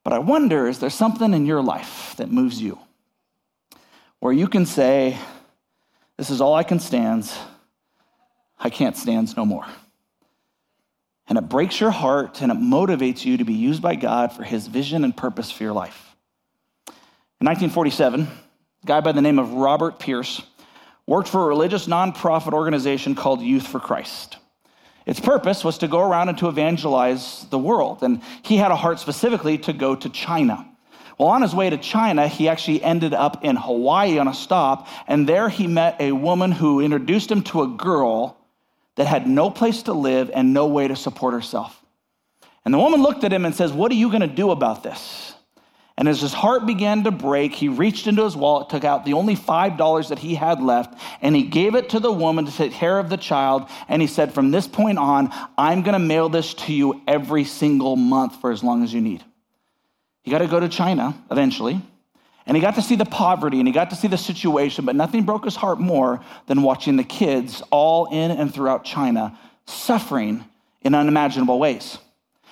But 0.03 0.13
I 0.13 0.19
wonder 0.19 0.67
is 0.67 0.79
there 0.79 0.89
something 0.89 1.33
in 1.33 1.45
your 1.45 1.61
life 1.61 2.15
that 2.17 2.31
moves 2.31 2.61
you 2.61 2.79
where 4.19 4.33
you 4.33 4.47
can 4.47 4.65
say, 4.65 5.17
This 6.17 6.29
is 6.29 6.41
all 6.41 6.53
I 6.53 6.63
can 6.63 6.79
stand. 6.79 7.31
I 8.59 8.69
can't 8.69 8.95
stand 8.95 9.35
no 9.35 9.45
more. 9.45 9.65
And 11.31 11.37
it 11.37 11.47
breaks 11.47 11.79
your 11.79 11.91
heart 11.91 12.41
and 12.41 12.51
it 12.51 12.57
motivates 12.57 13.23
you 13.23 13.37
to 13.37 13.45
be 13.45 13.53
used 13.53 13.81
by 13.81 13.95
God 13.95 14.33
for 14.33 14.43
his 14.43 14.67
vision 14.67 15.05
and 15.05 15.15
purpose 15.15 15.49
for 15.49 15.63
your 15.63 15.71
life. 15.71 16.13
In 17.39 17.47
1947, 17.47 18.23
a 18.23 18.85
guy 18.85 18.99
by 18.99 19.13
the 19.13 19.21
name 19.21 19.39
of 19.39 19.53
Robert 19.53 19.97
Pierce 19.97 20.41
worked 21.07 21.29
for 21.29 21.43
a 21.43 21.47
religious 21.47 21.87
nonprofit 21.87 22.51
organization 22.51 23.15
called 23.15 23.39
Youth 23.41 23.65
for 23.65 23.79
Christ. 23.79 24.39
Its 25.05 25.21
purpose 25.21 25.63
was 25.63 25.77
to 25.77 25.87
go 25.87 26.01
around 26.01 26.27
and 26.27 26.37
to 26.39 26.49
evangelize 26.49 27.45
the 27.49 27.57
world. 27.57 28.03
And 28.03 28.21
he 28.41 28.57
had 28.57 28.71
a 28.71 28.75
heart 28.75 28.99
specifically 28.99 29.57
to 29.59 29.71
go 29.71 29.95
to 29.95 30.09
China. 30.09 30.67
Well, 31.17 31.29
on 31.29 31.43
his 31.43 31.55
way 31.55 31.69
to 31.69 31.77
China, 31.77 32.27
he 32.27 32.49
actually 32.49 32.83
ended 32.83 33.13
up 33.13 33.45
in 33.45 33.55
Hawaii 33.55 34.17
on 34.17 34.27
a 34.27 34.33
stop. 34.33 34.89
And 35.07 35.29
there 35.29 35.47
he 35.47 35.67
met 35.67 35.95
a 36.01 36.11
woman 36.11 36.51
who 36.51 36.81
introduced 36.81 37.31
him 37.31 37.41
to 37.43 37.61
a 37.61 37.67
girl 37.67 38.40
that 38.95 39.07
had 39.07 39.27
no 39.27 39.49
place 39.49 39.83
to 39.83 39.93
live 39.93 40.31
and 40.33 40.53
no 40.53 40.67
way 40.67 40.87
to 40.87 40.95
support 40.95 41.33
herself. 41.33 41.77
And 42.63 42.73
the 42.73 42.77
woman 42.77 43.01
looked 43.01 43.23
at 43.23 43.33
him 43.33 43.45
and 43.45 43.55
says, 43.55 43.71
What 43.73 43.91
are 43.91 43.95
you 43.95 44.09
going 44.09 44.21
to 44.21 44.27
do 44.27 44.51
about 44.51 44.83
this? 44.83 45.33
And 45.97 46.07
as 46.07 46.21
his 46.21 46.33
heart 46.33 46.65
began 46.65 47.03
to 47.03 47.11
break, 47.11 47.53
he 47.53 47.67
reached 47.67 48.07
into 48.07 48.23
his 48.23 48.35
wallet, 48.35 48.69
took 48.69 48.83
out 48.83 49.05
the 49.05 49.13
only 49.13 49.35
$5 49.35 50.09
that 50.09 50.19
he 50.19 50.35
had 50.35 50.61
left, 50.61 50.99
and 51.21 51.35
he 51.35 51.43
gave 51.43 51.75
it 51.75 51.89
to 51.89 51.99
the 51.99 52.11
woman 52.11 52.45
to 52.45 52.51
take 52.51 52.71
care 52.71 52.97
of 52.97 53.09
the 53.09 53.17
child. 53.17 53.69
And 53.87 54.01
he 54.01 54.07
said, 54.07 54.33
From 54.33 54.51
this 54.51 54.67
point 54.67 54.97
on, 54.97 55.31
I'm 55.57 55.81
going 55.83 55.93
to 55.93 55.99
mail 55.99 56.29
this 56.29 56.53
to 56.55 56.73
you 56.73 57.01
every 57.07 57.43
single 57.43 57.95
month 57.95 58.41
for 58.41 58.51
as 58.51 58.63
long 58.63 58.83
as 58.83 58.93
you 58.93 59.01
need. 59.01 59.23
He 60.23 60.31
got 60.31 60.39
to 60.39 60.47
go 60.47 60.59
to 60.59 60.69
China 60.69 61.15
eventually. 61.29 61.81
And 62.51 62.57
he 62.57 62.61
got 62.61 62.75
to 62.75 62.81
see 62.81 62.97
the 62.97 63.05
poverty 63.05 63.59
and 63.59 63.67
he 63.67 63.71
got 63.71 63.91
to 63.91 63.95
see 63.95 64.09
the 64.09 64.17
situation, 64.17 64.83
but 64.83 64.93
nothing 64.93 65.23
broke 65.23 65.45
his 65.45 65.55
heart 65.55 65.79
more 65.79 66.19
than 66.47 66.63
watching 66.63 66.97
the 66.97 67.03
kids 67.05 67.63
all 67.71 68.07
in 68.11 68.29
and 68.29 68.53
throughout 68.53 68.83
China 68.83 69.39
suffering 69.65 70.43
in 70.81 70.93
unimaginable 70.93 71.59
ways. 71.59 71.97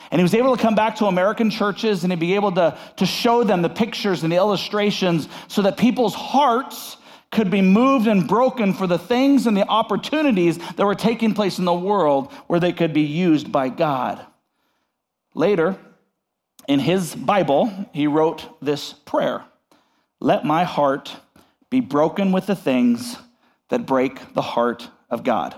And 0.09 0.17
he 0.17 0.23
was 0.23 0.33
able 0.33 0.55
to 0.55 0.61
come 0.61 0.73
back 0.73 0.95
to 0.99 1.07
American 1.07 1.49
churches 1.49 2.03
and 2.03 2.13
he'd 2.13 2.19
be 2.21 2.35
able 2.35 2.53
to, 2.53 2.77
to 2.95 3.05
show 3.05 3.43
them 3.43 3.61
the 3.61 3.67
pictures 3.67 4.23
and 4.23 4.31
the 4.31 4.37
illustrations 4.37 5.27
so 5.49 5.63
that 5.63 5.75
people's 5.75 6.15
hearts 6.15 6.95
could 7.29 7.51
be 7.51 7.61
moved 7.61 8.07
and 8.07 8.25
broken 8.25 8.71
for 8.73 8.87
the 8.87 8.97
things 8.97 9.47
and 9.47 9.57
the 9.57 9.67
opportunities 9.67 10.59
that 10.77 10.85
were 10.85 10.95
taking 10.95 11.33
place 11.33 11.59
in 11.59 11.65
the 11.65 11.73
world 11.73 12.31
where 12.47 12.61
they 12.61 12.71
could 12.71 12.93
be 12.93 13.01
used 13.01 13.51
by 13.51 13.67
God. 13.67 14.25
Later, 15.33 15.77
in 16.69 16.79
his 16.79 17.13
Bible, 17.15 17.89
he 17.91 18.07
wrote 18.07 18.47
this 18.61 18.93
prayer 18.93 19.43
Let 20.19 20.45
my 20.45 20.63
heart 20.63 21.15
be 21.69 21.79
broken 21.79 22.31
with 22.31 22.45
the 22.45 22.55
things 22.55 23.17
that 23.69 23.85
break 23.85 24.33
the 24.33 24.41
heart 24.41 24.89
of 25.09 25.23
God. 25.23 25.55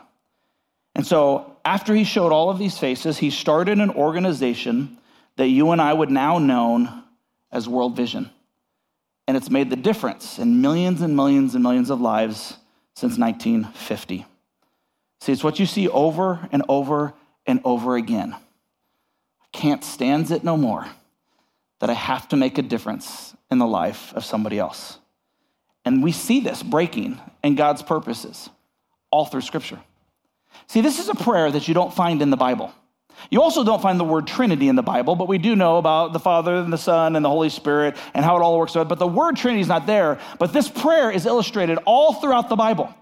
And 0.93 1.05
so, 1.05 1.57
after 1.63 1.95
he 1.95 2.03
showed 2.03 2.31
all 2.31 2.49
of 2.49 2.59
these 2.59 2.77
faces, 2.77 3.17
he 3.17 3.29
started 3.29 3.79
an 3.79 3.91
organization 3.91 4.97
that 5.37 5.47
you 5.47 5.71
and 5.71 5.81
I 5.81 5.93
would 5.93 6.11
now 6.11 6.37
know 6.37 7.03
as 7.51 7.67
World 7.67 7.95
Vision. 7.95 8.29
And 9.27 9.37
it's 9.37 9.49
made 9.49 9.69
the 9.69 9.75
difference 9.75 10.39
in 10.39 10.61
millions 10.61 11.01
and 11.01 11.15
millions 11.15 11.55
and 11.55 11.63
millions 11.63 11.89
of 11.89 12.01
lives 12.01 12.57
since 12.95 13.17
1950. 13.17 14.25
See, 15.21 15.31
it's 15.31 15.43
what 15.43 15.59
you 15.59 15.65
see 15.65 15.87
over 15.87 16.47
and 16.51 16.63
over 16.67 17.13
and 17.45 17.61
over 17.63 17.95
again. 17.95 18.33
I 18.33 19.45
can't 19.53 19.83
stand 19.83 20.31
it 20.31 20.43
no 20.43 20.57
more 20.57 20.85
that 21.79 21.89
I 21.89 21.93
have 21.93 22.27
to 22.29 22.35
make 22.35 22.57
a 22.57 22.61
difference 22.61 23.35
in 23.51 23.57
the 23.57 23.67
life 23.67 24.13
of 24.15 24.25
somebody 24.25 24.57
else. 24.57 24.97
And 25.85 26.03
we 26.03 26.11
see 26.11 26.39
this 26.39 26.63
breaking 26.63 27.19
in 27.43 27.55
God's 27.55 27.83
purposes 27.83 28.49
all 29.11 29.25
through 29.25 29.41
Scripture. 29.41 29.79
See, 30.67 30.81
this 30.81 30.99
is 30.99 31.09
a 31.09 31.15
prayer 31.15 31.51
that 31.51 31.67
you 31.67 31.73
don't 31.73 31.93
find 31.93 32.21
in 32.21 32.29
the 32.29 32.37
Bible. 32.37 32.73
You 33.29 33.41
also 33.41 33.63
don't 33.63 33.81
find 33.81 33.99
the 33.99 34.05
word 34.05 34.25
Trinity 34.25 34.67
in 34.67 34.75
the 34.75 34.81
Bible, 34.81 35.15
but 35.15 35.27
we 35.27 35.37
do 35.37 35.55
know 35.55 35.77
about 35.77 36.13
the 36.13 36.19
Father 36.19 36.55
and 36.55 36.71
the 36.71 36.77
Son 36.77 37.15
and 37.15 37.23
the 37.23 37.29
Holy 37.29 37.49
Spirit 37.49 37.97
and 38.13 38.25
how 38.25 38.37
it 38.37 38.41
all 38.41 38.57
works 38.57 38.75
out. 38.75 38.89
But 38.89 38.99
the 38.99 39.07
word 39.07 39.35
Trinity 39.35 39.61
is 39.61 39.67
not 39.67 39.85
there. 39.85 40.19
But 40.39 40.53
this 40.53 40.69
prayer 40.69 41.11
is 41.11 41.25
illustrated 41.25 41.77
all 41.85 42.13
throughout 42.13 42.49
the 42.49 42.55
Bible. 42.55 42.93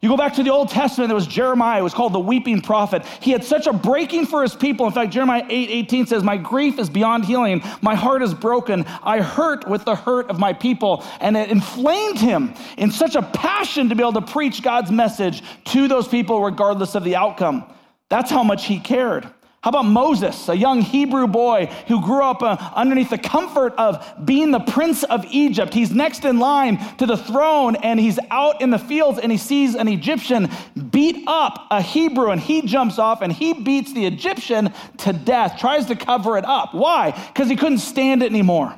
You 0.00 0.08
go 0.08 0.16
back 0.16 0.34
to 0.34 0.44
the 0.44 0.50
Old 0.50 0.68
Testament, 0.68 1.08
there 1.08 1.16
was 1.16 1.26
Jeremiah, 1.26 1.80
it 1.80 1.82
was 1.82 1.94
called 1.94 2.12
the 2.12 2.20
weeping 2.20 2.60
prophet. 2.60 3.04
He 3.20 3.32
had 3.32 3.42
such 3.42 3.66
a 3.66 3.72
breaking 3.72 4.26
for 4.26 4.42
his 4.42 4.54
people. 4.54 4.86
In 4.86 4.92
fact, 4.92 5.12
Jeremiah 5.12 5.44
8 5.48 5.70
18 5.70 6.06
says, 6.06 6.22
My 6.22 6.36
grief 6.36 6.78
is 6.78 6.88
beyond 6.88 7.24
healing. 7.24 7.62
My 7.80 7.96
heart 7.96 8.22
is 8.22 8.32
broken. 8.32 8.84
I 9.02 9.20
hurt 9.20 9.66
with 9.68 9.84
the 9.84 9.96
hurt 9.96 10.30
of 10.30 10.38
my 10.38 10.52
people. 10.52 11.04
And 11.20 11.36
it 11.36 11.50
inflamed 11.50 12.18
him 12.18 12.54
in 12.76 12.92
such 12.92 13.16
a 13.16 13.22
passion 13.22 13.88
to 13.88 13.96
be 13.96 14.02
able 14.02 14.20
to 14.20 14.22
preach 14.22 14.62
God's 14.62 14.92
message 14.92 15.42
to 15.66 15.88
those 15.88 16.06
people, 16.06 16.42
regardless 16.42 16.94
of 16.94 17.02
the 17.02 17.16
outcome. 17.16 17.64
That's 18.08 18.30
how 18.30 18.44
much 18.44 18.66
he 18.66 18.78
cared. 18.78 19.28
How 19.60 19.70
about 19.70 19.86
Moses, 19.86 20.48
a 20.48 20.56
young 20.56 20.82
Hebrew 20.82 21.26
boy 21.26 21.66
who 21.88 22.00
grew 22.00 22.22
up 22.22 22.42
uh, 22.44 22.56
underneath 22.76 23.10
the 23.10 23.18
comfort 23.18 23.74
of 23.76 24.06
being 24.24 24.52
the 24.52 24.60
prince 24.60 25.02
of 25.02 25.24
Egypt? 25.32 25.74
He's 25.74 25.90
next 25.90 26.24
in 26.24 26.38
line 26.38 26.78
to 26.98 27.06
the 27.06 27.16
throne 27.16 27.74
and 27.74 27.98
he's 27.98 28.20
out 28.30 28.60
in 28.60 28.70
the 28.70 28.78
fields 28.78 29.18
and 29.18 29.32
he 29.32 29.38
sees 29.38 29.74
an 29.74 29.88
Egyptian 29.88 30.48
beat 30.90 31.24
up 31.26 31.66
a 31.72 31.82
Hebrew 31.82 32.30
and 32.30 32.40
he 32.40 32.62
jumps 32.62 33.00
off 33.00 33.20
and 33.20 33.32
he 33.32 33.52
beats 33.52 33.92
the 33.92 34.06
Egyptian 34.06 34.72
to 34.98 35.12
death, 35.12 35.58
tries 35.58 35.86
to 35.86 35.96
cover 35.96 36.38
it 36.38 36.44
up. 36.44 36.72
Why? 36.72 37.10
Because 37.10 37.48
he 37.48 37.56
couldn't 37.56 37.78
stand 37.78 38.22
it 38.22 38.26
anymore. 38.26 38.76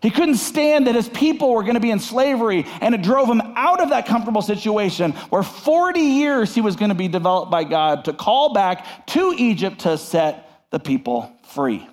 He 0.00 0.10
couldn't 0.10 0.36
stand 0.36 0.86
that 0.86 0.94
his 0.94 1.08
people 1.08 1.52
were 1.52 1.62
going 1.62 1.74
to 1.74 1.80
be 1.80 1.90
in 1.90 1.98
slavery, 1.98 2.66
and 2.80 2.94
it 2.94 3.02
drove 3.02 3.28
him 3.28 3.40
out 3.56 3.80
of 3.80 3.90
that 3.90 4.06
comfortable 4.06 4.42
situation 4.42 5.12
where 5.30 5.42
40 5.42 6.00
years 6.00 6.54
he 6.54 6.60
was 6.60 6.76
going 6.76 6.90
to 6.90 6.94
be 6.94 7.08
developed 7.08 7.50
by 7.50 7.64
God 7.64 8.04
to 8.04 8.12
call 8.12 8.52
back 8.52 9.06
to 9.08 9.34
Egypt 9.36 9.80
to 9.80 9.98
set 9.98 10.66
the 10.70 10.78
people 10.78 11.32
free. 11.48 11.86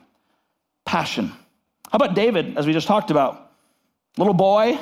Passion. 0.85 1.31
How 1.89 1.95
about 1.95 2.13
David, 2.13 2.57
as 2.57 2.67
we 2.67 2.73
just 2.73 2.87
talked 2.87 3.09
about? 3.09 3.51
Little 4.17 4.33
boy, 4.33 4.77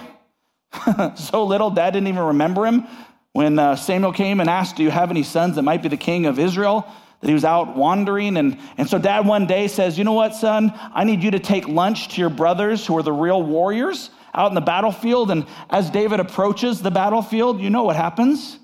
so 1.16 1.46
little, 1.46 1.70
dad 1.70 1.92
didn't 1.92 2.08
even 2.08 2.24
remember 2.24 2.66
him. 2.66 2.88
When 3.32 3.58
uh, 3.58 3.76
Samuel 3.76 4.14
came 4.14 4.40
and 4.40 4.50
asked, 4.50 4.76
Do 4.76 4.84
you 4.84 4.92
have 4.92 5.10
any 5.10 5.24
sons 5.24 5.56
that 5.56 5.64
might 5.64 5.82
be 5.82 5.90
the 5.90 5.98
king 5.98 6.26
of 6.28 6.38
Israel? 6.38 6.88
That 7.24 7.30
he 7.30 7.34
was 7.34 7.46
out 7.46 7.78
wandering. 7.78 8.36
And, 8.36 8.60
and 8.78 8.90
so 8.90 9.00
dad 9.00 9.26
one 9.26 9.48
day 9.48 9.70
says, 9.70 9.98
You 9.98 10.04
know 10.04 10.12
what, 10.12 10.36
son? 10.36 10.74
I 10.94 11.06
need 11.06 11.24
you 11.24 11.32
to 11.32 11.40
take 11.40 11.70
lunch 11.70 12.10
to 12.10 12.22
your 12.22 12.30
brothers 12.30 12.86
who 12.86 12.98
are 12.98 13.04
the 13.04 13.14
real 13.14 13.42
warriors 13.42 14.10
out 14.34 14.52
in 14.52 14.56
the 14.56 14.62
battlefield. 14.62 15.32
And 15.32 15.46
as 15.70 15.90
David 15.90 16.20
approaches 16.20 16.82
the 16.82 16.92
battlefield, 16.92 17.62
you 17.62 17.70
know 17.70 17.84
what 17.84 17.96
happens? 17.96 18.60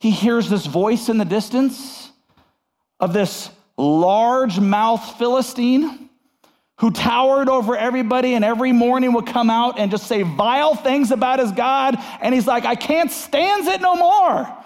He 0.00 0.10
hears 0.10 0.50
this 0.50 0.66
voice 0.66 1.08
in 1.08 1.18
the 1.18 1.24
distance 1.24 2.10
of 2.98 3.12
this 3.12 3.48
large 3.76 4.58
mouth 4.58 5.16
Philistine 5.16 6.10
who 6.78 6.90
towered 6.90 7.48
over 7.48 7.76
everybody 7.76 8.34
and 8.34 8.44
every 8.44 8.72
morning 8.72 9.12
would 9.12 9.26
come 9.26 9.50
out 9.50 9.78
and 9.78 9.92
just 9.92 10.08
say 10.08 10.22
vile 10.22 10.74
things 10.74 11.12
about 11.12 11.38
his 11.38 11.52
God. 11.52 11.94
And 12.20 12.34
he's 12.34 12.46
like, 12.46 12.64
I 12.64 12.74
can't 12.74 13.12
stand 13.12 13.68
it 13.68 13.80
no 13.80 13.94
more. 13.94 14.56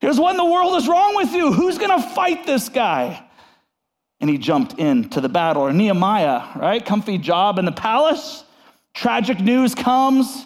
Goes, 0.00 0.20
What 0.20 0.30
in 0.30 0.36
the 0.36 0.44
world 0.44 0.76
is 0.76 0.88
wrong 0.88 1.16
with 1.16 1.32
you? 1.32 1.52
Who's 1.52 1.78
going 1.78 2.00
to 2.00 2.08
fight 2.08 2.46
this 2.46 2.68
guy? 2.68 3.24
And 4.20 4.28
he 4.30 4.38
jumped 4.38 4.78
into 4.78 5.20
the 5.20 5.28
battle. 5.28 5.62
Or 5.62 5.72
Nehemiah, 5.72 6.42
right? 6.56 6.84
Comfy 6.84 7.18
job 7.18 7.58
in 7.58 7.64
the 7.64 7.72
palace. 7.72 8.44
Tragic 8.94 9.40
news 9.40 9.74
comes 9.74 10.44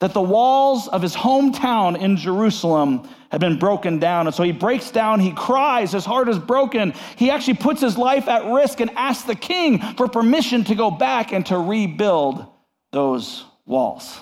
that 0.00 0.12
the 0.12 0.22
walls 0.22 0.88
of 0.88 1.02
his 1.02 1.14
hometown 1.14 2.00
in 2.00 2.16
Jerusalem 2.16 3.08
had 3.30 3.40
been 3.40 3.58
broken 3.58 3.98
down. 3.98 4.26
And 4.26 4.34
so 4.34 4.42
he 4.42 4.52
breaks 4.52 4.90
down, 4.90 5.20
he 5.20 5.32
cries, 5.32 5.92
his 5.92 6.04
heart 6.04 6.28
is 6.28 6.38
broken. 6.38 6.94
He 7.16 7.30
actually 7.30 7.54
puts 7.54 7.80
his 7.80 7.98
life 7.98 8.28
at 8.28 8.44
risk 8.52 8.80
and 8.80 8.90
asks 8.92 9.24
the 9.24 9.34
king 9.34 9.80
for 9.96 10.08
permission 10.08 10.64
to 10.64 10.74
go 10.74 10.90
back 10.90 11.32
and 11.32 11.44
to 11.46 11.58
rebuild 11.58 12.46
those 12.92 13.44
walls. 13.66 14.20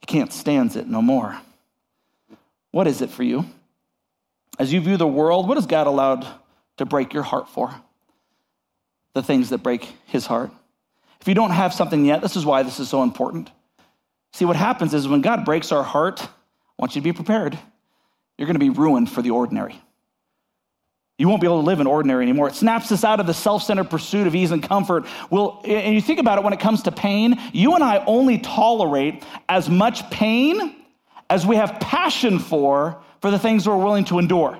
He 0.00 0.06
can't 0.06 0.32
stand 0.32 0.76
it 0.76 0.86
no 0.86 1.02
more. 1.02 1.38
What 2.72 2.88
is 2.88 3.00
it 3.00 3.10
for 3.10 3.22
you? 3.22 3.44
As 4.58 4.72
you 4.72 4.80
view 4.80 4.96
the 4.96 5.06
world, 5.06 5.46
what 5.46 5.56
has 5.56 5.66
God 5.66 5.86
allowed 5.86 6.26
to 6.78 6.84
break 6.84 7.14
your 7.14 7.22
heart 7.22 7.48
for? 7.48 7.72
The 9.14 9.22
things 9.22 9.50
that 9.50 9.58
break 9.58 9.84
his 10.06 10.26
heart. 10.26 10.50
If 11.20 11.28
you 11.28 11.34
don't 11.34 11.50
have 11.50 11.72
something 11.72 12.04
yet, 12.04 12.20
this 12.20 12.34
is 12.34 12.44
why 12.44 12.62
this 12.64 12.80
is 12.80 12.88
so 12.88 13.02
important. 13.02 13.50
See, 14.32 14.44
what 14.44 14.56
happens 14.56 14.94
is 14.94 15.06
when 15.06 15.20
God 15.20 15.44
breaks 15.44 15.70
our 15.70 15.82
heart, 15.82 16.20
I 16.22 16.28
want 16.78 16.96
you 16.96 17.00
to 17.00 17.04
be 17.04 17.12
prepared. 17.12 17.58
You're 18.36 18.46
going 18.46 18.54
to 18.54 18.58
be 18.58 18.70
ruined 18.70 19.10
for 19.10 19.22
the 19.22 19.30
ordinary. 19.30 19.80
You 21.18 21.28
won't 21.28 21.40
be 21.40 21.46
able 21.46 21.60
to 21.60 21.66
live 21.66 21.78
in 21.78 21.86
ordinary 21.86 22.24
anymore. 22.24 22.48
It 22.48 22.54
snaps 22.54 22.90
us 22.90 23.04
out 23.04 23.20
of 23.20 23.26
the 23.26 23.34
self 23.34 23.62
centered 23.62 23.90
pursuit 23.90 24.26
of 24.26 24.34
ease 24.34 24.50
and 24.50 24.62
comfort. 24.62 25.04
Well, 25.30 25.60
and 25.64 25.94
you 25.94 26.00
think 26.00 26.18
about 26.18 26.38
it 26.38 26.44
when 26.44 26.54
it 26.54 26.58
comes 26.58 26.82
to 26.84 26.90
pain, 26.92 27.38
you 27.52 27.74
and 27.74 27.84
I 27.84 28.02
only 28.06 28.38
tolerate 28.38 29.22
as 29.48 29.68
much 29.68 30.10
pain 30.10 30.81
as 31.32 31.46
we 31.46 31.56
have 31.56 31.80
passion 31.80 32.38
for 32.38 33.02
for 33.22 33.30
the 33.30 33.38
things 33.38 33.66
we're 33.66 33.74
willing 33.74 34.04
to 34.04 34.18
endure, 34.18 34.58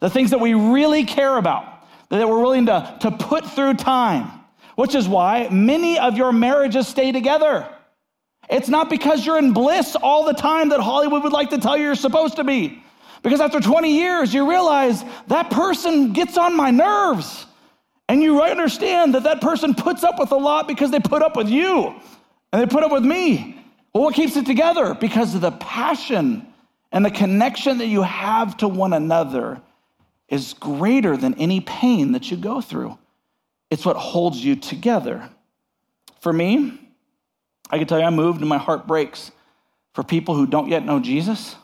the 0.00 0.10
things 0.10 0.30
that 0.30 0.40
we 0.40 0.52
really 0.52 1.04
care 1.04 1.36
about, 1.36 1.86
that 2.08 2.28
we're 2.28 2.40
willing 2.40 2.66
to, 2.66 2.96
to 3.02 3.12
put 3.12 3.46
through 3.46 3.74
time, 3.74 4.28
which 4.74 4.96
is 4.96 5.06
why 5.06 5.48
many 5.48 6.00
of 6.00 6.16
your 6.16 6.32
marriages 6.32 6.88
stay 6.88 7.12
together. 7.12 7.68
It's 8.50 8.68
not 8.68 8.90
because 8.90 9.24
you're 9.24 9.38
in 9.38 9.52
bliss 9.52 9.94
all 9.94 10.24
the 10.24 10.32
time 10.32 10.70
that 10.70 10.80
Hollywood 10.80 11.22
would 11.22 11.32
like 11.32 11.50
to 11.50 11.58
tell 11.58 11.76
you 11.76 11.84
you're 11.84 11.94
supposed 11.94 12.34
to 12.34 12.42
be. 12.42 12.82
Because 13.22 13.40
after 13.40 13.60
20 13.60 13.96
years, 13.96 14.34
you 14.34 14.50
realize 14.50 15.04
that 15.28 15.52
person 15.52 16.12
gets 16.12 16.36
on 16.36 16.56
my 16.56 16.72
nerves. 16.72 17.46
And 18.08 18.20
you 18.20 18.42
understand 18.42 19.14
that 19.14 19.22
that 19.22 19.40
person 19.40 19.72
puts 19.72 20.02
up 20.02 20.18
with 20.18 20.32
a 20.32 20.36
lot 20.36 20.66
because 20.66 20.90
they 20.90 20.98
put 20.98 21.22
up 21.22 21.36
with 21.36 21.48
you 21.48 21.94
and 22.52 22.60
they 22.60 22.66
put 22.66 22.82
up 22.82 22.90
with 22.90 23.04
me. 23.04 23.61
Well, 23.92 24.04
what 24.04 24.14
keeps 24.14 24.36
it 24.36 24.46
together? 24.46 24.94
Because 24.94 25.34
of 25.34 25.40
the 25.40 25.50
passion 25.52 26.46
and 26.90 27.04
the 27.04 27.10
connection 27.10 27.78
that 27.78 27.86
you 27.86 28.02
have 28.02 28.56
to 28.58 28.68
one 28.68 28.92
another 28.92 29.60
is 30.28 30.54
greater 30.54 31.16
than 31.16 31.34
any 31.34 31.60
pain 31.60 32.12
that 32.12 32.30
you 32.30 32.36
go 32.36 32.60
through. 32.60 32.96
It's 33.70 33.84
what 33.84 33.96
holds 33.96 34.42
you 34.42 34.56
together. 34.56 35.28
For 36.20 36.32
me, 36.32 36.78
I 37.70 37.78
can 37.78 37.86
tell 37.86 37.98
you, 37.98 38.04
I'm 38.04 38.14
moved 38.14 38.40
and 38.40 38.48
my 38.48 38.58
heart 38.58 38.86
breaks 38.86 39.30
for 39.92 40.02
people 40.02 40.34
who 40.34 40.46
don't 40.46 40.68
yet 40.68 40.84
know 40.84 41.00
Jesus 41.00 41.56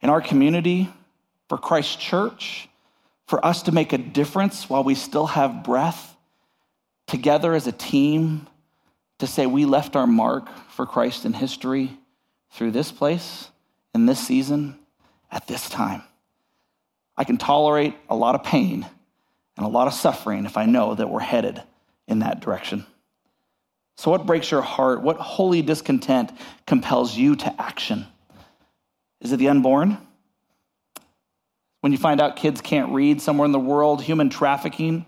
in 0.00 0.10
our 0.10 0.20
community, 0.20 0.88
for 1.48 1.58
Christ 1.58 1.98
Church, 1.98 2.68
for 3.26 3.44
us 3.44 3.62
to 3.62 3.72
make 3.72 3.92
a 3.92 3.98
difference 3.98 4.68
while 4.68 4.84
we 4.84 4.94
still 4.94 5.26
have 5.26 5.64
breath 5.64 6.16
together 7.06 7.54
as 7.54 7.66
a 7.66 7.72
team 7.72 8.46
to 9.18 9.26
say 9.26 9.46
we 9.46 9.64
left 9.64 9.96
our 9.96 10.06
mark 10.06 10.48
for 10.70 10.86
Christ 10.86 11.24
in 11.24 11.32
history 11.32 11.96
through 12.52 12.72
this 12.72 12.92
place, 12.92 13.50
in 13.94 14.06
this 14.06 14.24
season, 14.24 14.78
at 15.30 15.46
this 15.46 15.68
time. 15.68 16.02
I 17.16 17.24
can 17.24 17.38
tolerate 17.38 17.94
a 18.08 18.16
lot 18.16 18.34
of 18.34 18.44
pain 18.44 18.86
and 19.56 19.66
a 19.66 19.68
lot 19.68 19.86
of 19.86 19.94
suffering 19.94 20.44
if 20.44 20.56
I 20.56 20.66
know 20.66 20.94
that 20.94 21.08
we're 21.08 21.20
headed 21.20 21.62
in 22.06 22.20
that 22.20 22.40
direction. 22.40 22.84
So, 23.96 24.10
what 24.10 24.26
breaks 24.26 24.50
your 24.50 24.60
heart? 24.60 25.00
What 25.00 25.16
holy 25.16 25.62
discontent 25.62 26.30
compels 26.66 27.16
you 27.16 27.36
to 27.36 27.54
action? 27.60 28.06
Is 29.22 29.32
it 29.32 29.38
the 29.38 29.48
unborn? 29.48 29.96
When 31.80 31.92
you 31.92 31.98
find 31.98 32.20
out 32.20 32.36
kids 32.36 32.60
can't 32.60 32.92
read 32.92 33.22
somewhere 33.22 33.46
in 33.46 33.52
the 33.52 33.58
world, 33.58 34.02
human 34.02 34.28
trafficking. 34.28 35.06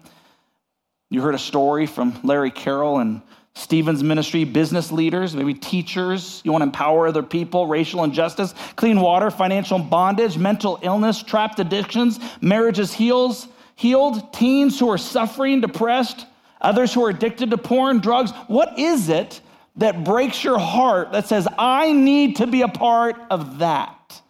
You 1.11 1.21
heard 1.21 1.35
a 1.35 1.39
story 1.39 1.87
from 1.87 2.19
Larry 2.23 2.51
Carroll 2.51 2.99
and 2.99 3.23
Stephen's 3.59 4.05
ministry, 4.05 4.45
business 4.45 4.93
leaders, 4.93 5.35
maybe 5.35 5.53
teachers. 5.53 6.41
You 6.45 6.53
want 6.53 6.63
to 6.63 6.67
empower 6.67 7.09
other 7.09 7.25
people, 7.25 7.67
racial 7.67 8.05
injustice, 8.05 8.55
clean 8.77 9.01
water, 9.01 9.33
financial 9.33 9.81
bondage, 9.81 10.39
mental 10.39 10.79
illness, 10.81 11.25
trapped 11.25 11.59
addictions, 11.59 12.21
marriages 12.41 12.93
heals, 12.93 13.49
healed, 13.75 14.33
teens 14.33 14.79
who 14.79 14.89
are 14.89 14.97
suffering, 14.97 15.61
depressed, 15.61 16.25
others 16.61 16.95
who 16.95 17.05
are 17.05 17.11
addicted 17.11 17.51
to 17.51 17.59
porn, 17.59 17.99
drugs. 17.99 18.31
What 18.47 18.79
is 18.79 19.09
it 19.09 19.41
that 19.77 20.05
breaks 20.05 20.45
your 20.45 20.59
heart 20.59 21.11
that 21.11 21.27
says, 21.27 21.49
I 21.59 21.93
need 21.93 22.37
to 22.37 22.47
be 22.47 22.63
a 22.63 22.69
part 22.69 23.17
of 23.29 23.59
that? 23.59 24.23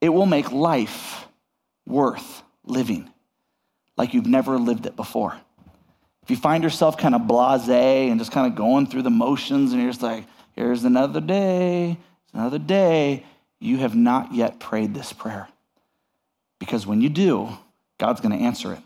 It 0.00 0.10
will 0.10 0.26
make 0.26 0.52
life 0.52 1.26
worth 1.84 2.44
living 2.64 3.10
like 3.96 4.14
you've 4.14 4.26
never 4.26 4.56
lived 4.56 4.86
it 4.86 4.94
before. 4.94 5.36
If 6.30 6.36
you 6.36 6.42
find 6.42 6.62
yourself 6.62 6.96
kind 6.96 7.16
of 7.16 7.26
blase 7.26 7.68
and 7.68 8.20
just 8.20 8.30
kind 8.30 8.46
of 8.46 8.54
going 8.54 8.86
through 8.86 9.02
the 9.02 9.10
motions 9.10 9.72
and 9.72 9.82
you're 9.82 9.90
just 9.90 10.00
like, 10.00 10.26
here's 10.52 10.84
another 10.84 11.20
day, 11.20 11.98
it's 12.22 12.32
another 12.32 12.60
day, 12.60 13.26
you 13.58 13.78
have 13.78 13.96
not 13.96 14.32
yet 14.32 14.60
prayed 14.60 14.94
this 14.94 15.12
prayer. 15.12 15.48
Because 16.60 16.86
when 16.86 17.00
you 17.00 17.08
do, 17.08 17.48
God's 17.98 18.20
going 18.20 18.38
to 18.38 18.44
answer 18.44 18.72
it 18.72 18.78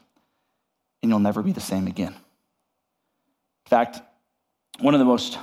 and 1.03 1.11
you'll 1.11 1.19
never 1.19 1.43
be 1.43 1.53
the 1.53 1.61
same 1.61 1.87
again. 1.87 2.15
In 2.15 3.69
fact, 3.69 4.01
one 4.81 4.95
of 4.95 4.99
the 4.99 5.05
most 5.05 5.39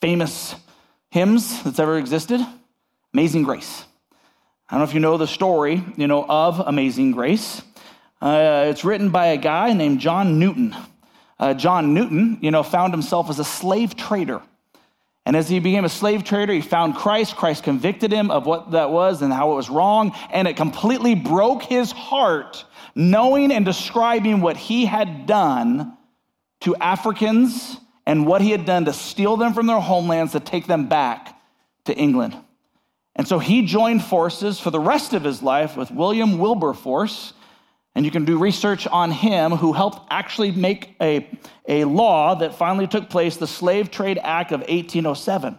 famous 0.00 0.54
hymns 1.10 1.60
that's 1.64 1.80
ever 1.80 1.98
existed, 1.98 2.40
Amazing 3.12 3.42
Grace. 3.42 3.82
I 4.68 4.76
don't 4.76 4.82
know 4.82 4.88
if 4.88 4.94
you 4.94 5.00
know 5.00 5.16
the 5.16 5.26
story, 5.26 5.82
you 5.96 6.06
know, 6.06 6.24
of 6.24 6.60
Amazing 6.60 7.10
Grace. 7.10 7.62
Uh, 8.22 8.66
it's 8.68 8.84
written 8.84 9.10
by 9.10 9.26
a 9.26 9.36
guy 9.36 9.72
named 9.72 9.98
John 9.98 10.38
Newton. 10.38 10.76
Uh, 11.40 11.54
John 11.54 11.92
Newton, 11.92 12.38
you 12.40 12.52
know, 12.52 12.62
found 12.62 12.94
himself 12.94 13.28
as 13.28 13.40
a 13.40 13.44
slave 13.44 13.96
trader. 13.96 14.40
And 15.26 15.36
as 15.36 15.48
he 15.48 15.58
became 15.58 15.84
a 15.84 15.88
slave 15.88 16.22
trader, 16.22 16.52
he 16.52 16.60
found 16.60 16.94
Christ. 16.94 17.34
Christ 17.34 17.64
convicted 17.64 18.12
him 18.12 18.30
of 18.30 18.46
what 18.46 18.70
that 18.70 18.90
was 18.90 19.22
and 19.22 19.32
how 19.32 19.50
it 19.50 19.54
was 19.56 19.68
wrong. 19.68 20.14
And 20.30 20.46
it 20.46 20.56
completely 20.56 21.16
broke 21.16 21.64
his 21.64 21.90
heart, 21.90 22.64
knowing 22.94 23.50
and 23.50 23.64
describing 23.64 24.40
what 24.40 24.56
he 24.56 24.86
had 24.86 25.26
done 25.26 25.98
to 26.60 26.76
Africans 26.76 27.76
and 28.06 28.24
what 28.24 28.40
he 28.40 28.52
had 28.52 28.64
done 28.64 28.84
to 28.84 28.92
steal 28.92 29.36
them 29.36 29.52
from 29.52 29.66
their 29.66 29.80
homelands 29.80 30.30
to 30.32 30.40
take 30.40 30.68
them 30.68 30.88
back 30.88 31.36
to 31.86 31.94
England. 31.96 32.36
And 33.16 33.26
so 33.26 33.40
he 33.40 33.66
joined 33.66 34.04
forces 34.04 34.60
for 34.60 34.70
the 34.70 34.78
rest 34.78 35.12
of 35.12 35.24
his 35.24 35.42
life 35.42 35.76
with 35.76 35.90
William 35.90 36.38
Wilberforce 36.38 37.32
and 37.94 38.04
you 38.04 38.10
can 38.10 38.24
do 38.24 38.38
research 38.38 38.86
on 38.86 39.10
him, 39.10 39.52
who 39.52 39.72
helped 39.72 40.00
actually 40.10 40.50
make 40.50 40.94
a, 41.00 41.28
a 41.68 41.84
law 41.84 42.34
that 42.34 42.54
finally 42.54 42.86
took 42.86 43.10
place, 43.10 43.36
the 43.36 43.46
Slave 43.46 43.90
Trade 43.90 44.18
Act 44.22 44.52
of 44.52 44.60
1807. 44.60 45.58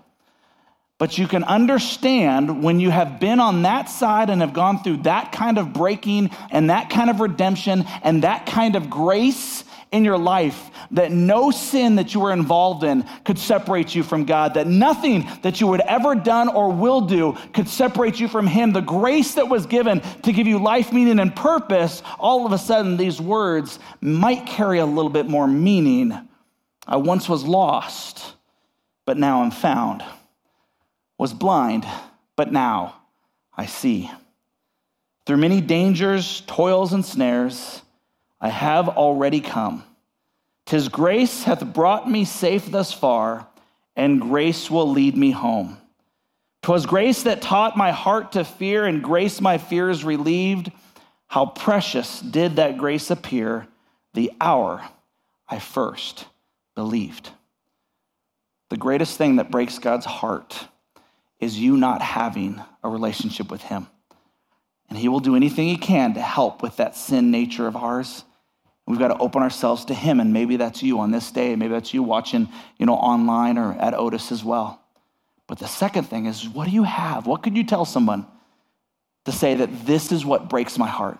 But 0.97 1.17
you 1.17 1.27
can 1.27 1.43
understand 1.43 2.63
when 2.63 2.79
you 2.79 2.89
have 2.89 3.19
been 3.19 3.39
on 3.39 3.63
that 3.63 3.89
side 3.89 4.29
and 4.29 4.41
have 4.41 4.53
gone 4.53 4.81
through 4.83 4.97
that 5.03 5.31
kind 5.31 5.57
of 5.57 5.73
breaking 5.73 6.31
and 6.49 6.69
that 6.69 6.89
kind 6.89 7.09
of 7.09 7.19
redemption 7.19 7.85
and 8.03 8.23
that 8.23 8.45
kind 8.45 8.75
of 8.75 8.89
grace 8.89 9.63
in 9.93 10.03
your 10.03 10.17
life 10.17 10.71
that 10.91 11.11
no 11.11 11.51
sin 11.51 11.95
that 11.95 12.13
you 12.13 12.19
were 12.19 12.33
involved 12.33 12.83
in 12.83 13.03
could 13.23 13.37
separate 13.37 13.95
you 13.95 14.03
from 14.03 14.25
God, 14.25 14.55
that 14.55 14.67
nothing 14.67 15.29
that 15.43 15.61
you 15.61 15.71
had 15.71 15.81
ever 15.81 16.15
done 16.15 16.49
or 16.49 16.71
will 16.71 17.01
do 17.01 17.37
could 17.53 17.69
separate 17.69 18.19
you 18.19 18.27
from 18.27 18.47
Him. 18.47 18.73
The 18.73 18.81
grace 18.81 19.35
that 19.35 19.47
was 19.47 19.65
given 19.67 20.01
to 20.23 20.33
give 20.33 20.47
you 20.47 20.57
life, 20.57 20.91
meaning, 20.91 21.19
and 21.19 21.33
purpose, 21.33 22.01
all 22.19 22.45
of 22.45 22.51
a 22.51 22.57
sudden, 22.57 22.97
these 22.97 23.21
words 23.21 23.79
might 24.01 24.45
carry 24.47 24.79
a 24.79 24.85
little 24.85 25.11
bit 25.11 25.27
more 25.27 25.47
meaning. 25.47 26.17
I 26.87 26.97
once 26.97 27.29
was 27.29 27.43
lost, 27.43 28.33
but 29.05 29.17
now 29.17 29.43
I'm 29.43 29.51
found, 29.51 30.03
was 31.17 31.33
blind, 31.33 31.85
but 32.35 32.51
now 32.51 32.95
I 33.55 33.67
see. 33.67 34.09
Through 35.25 35.37
many 35.37 35.61
dangers, 35.61 36.41
toils, 36.47 36.93
and 36.93 37.05
snares, 37.05 37.83
I 38.43 38.49
have 38.49 38.89
already 38.89 39.39
come. 39.39 39.85
Tis 40.65 40.89
grace 40.89 41.43
hath 41.45 41.65
brought 41.73 42.11
me 42.11 42.25
safe 42.25 42.69
thus 42.69 42.91
far, 42.91 43.47
and 43.95 44.19
grace 44.19 44.69
will 44.69 44.91
lead 44.91 45.15
me 45.15 45.31
home. 45.31 45.77
'Twas 46.61 46.85
grace 46.85 47.23
that 47.23 47.41
taught 47.41 47.77
my 47.77 47.91
heart 47.91 48.33
to 48.33 48.43
fear, 48.43 48.85
and 48.85 49.01
grace 49.01 49.39
my 49.39 49.57
fears 49.57 50.03
relieved. 50.03 50.71
How 51.27 51.45
precious 51.45 52.19
did 52.19 52.57
that 52.57 52.77
grace 52.77 53.09
appear 53.09 53.65
the 54.13 54.31
hour 54.41 54.83
I 55.47 55.59
first 55.59 56.25
believed. 56.75 57.29
The 58.69 58.77
greatest 58.77 59.17
thing 59.17 59.37
that 59.37 59.51
breaks 59.51 59.79
God's 59.79 60.05
heart 60.05 60.67
is 61.39 61.57
you 61.57 61.77
not 61.77 62.01
having 62.01 62.61
a 62.83 62.89
relationship 62.89 63.49
with 63.49 63.61
Him. 63.61 63.87
And 64.89 64.97
He 64.97 65.07
will 65.07 65.21
do 65.21 65.35
anything 65.37 65.69
He 65.69 65.77
can 65.77 66.13
to 66.15 66.21
help 66.21 66.61
with 66.61 66.75
that 66.77 66.97
sin 66.97 67.31
nature 67.31 67.67
of 67.67 67.77
ours. 67.77 68.25
We've 68.85 68.99
got 68.99 69.09
to 69.09 69.17
open 69.17 69.41
ourselves 69.41 69.85
to 69.85 69.93
Him, 69.93 70.19
and 70.19 70.33
maybe 70.33 70.57
that's 70.57 70.83
you 70.83 70.99
on 70.99 71.11
this 71.11 71.31
day. 71.31 71.55
Maybe 71.55 71.71
that's 71.71 71.93
you 71.93 72.03
watching, 72.03 72.49
you 72.77 72.85
know, 72.85 72.95
online 72.95 73.57
or 73.57 73.73
at 73.73 73.93
Otis 73.93 74.31
as 74.31 74.43
well. 74.43 74.81
But 75.47 75.59
the 75.59 75.67
second 75.67 76.05
thing 76.05 76.25
is, 76.25 76.47
what 76.49 76.65
do 76.65 76.71
you 76.71 76.83
have? 76.83 77.25
What 77.25 77.43
could 77.43 77.55
you 77.55 77.63
tell 77.63 77.85
someone 77.85 78.25
to 79.25 79.31
say 79.31 79.55
that 79.55 79.85
this 79.85 80.11
is 80.11 80.25
what 80.25 80.49
breaks 80.49 80.77
my 80.77 80.87
heart? 80.87 81.17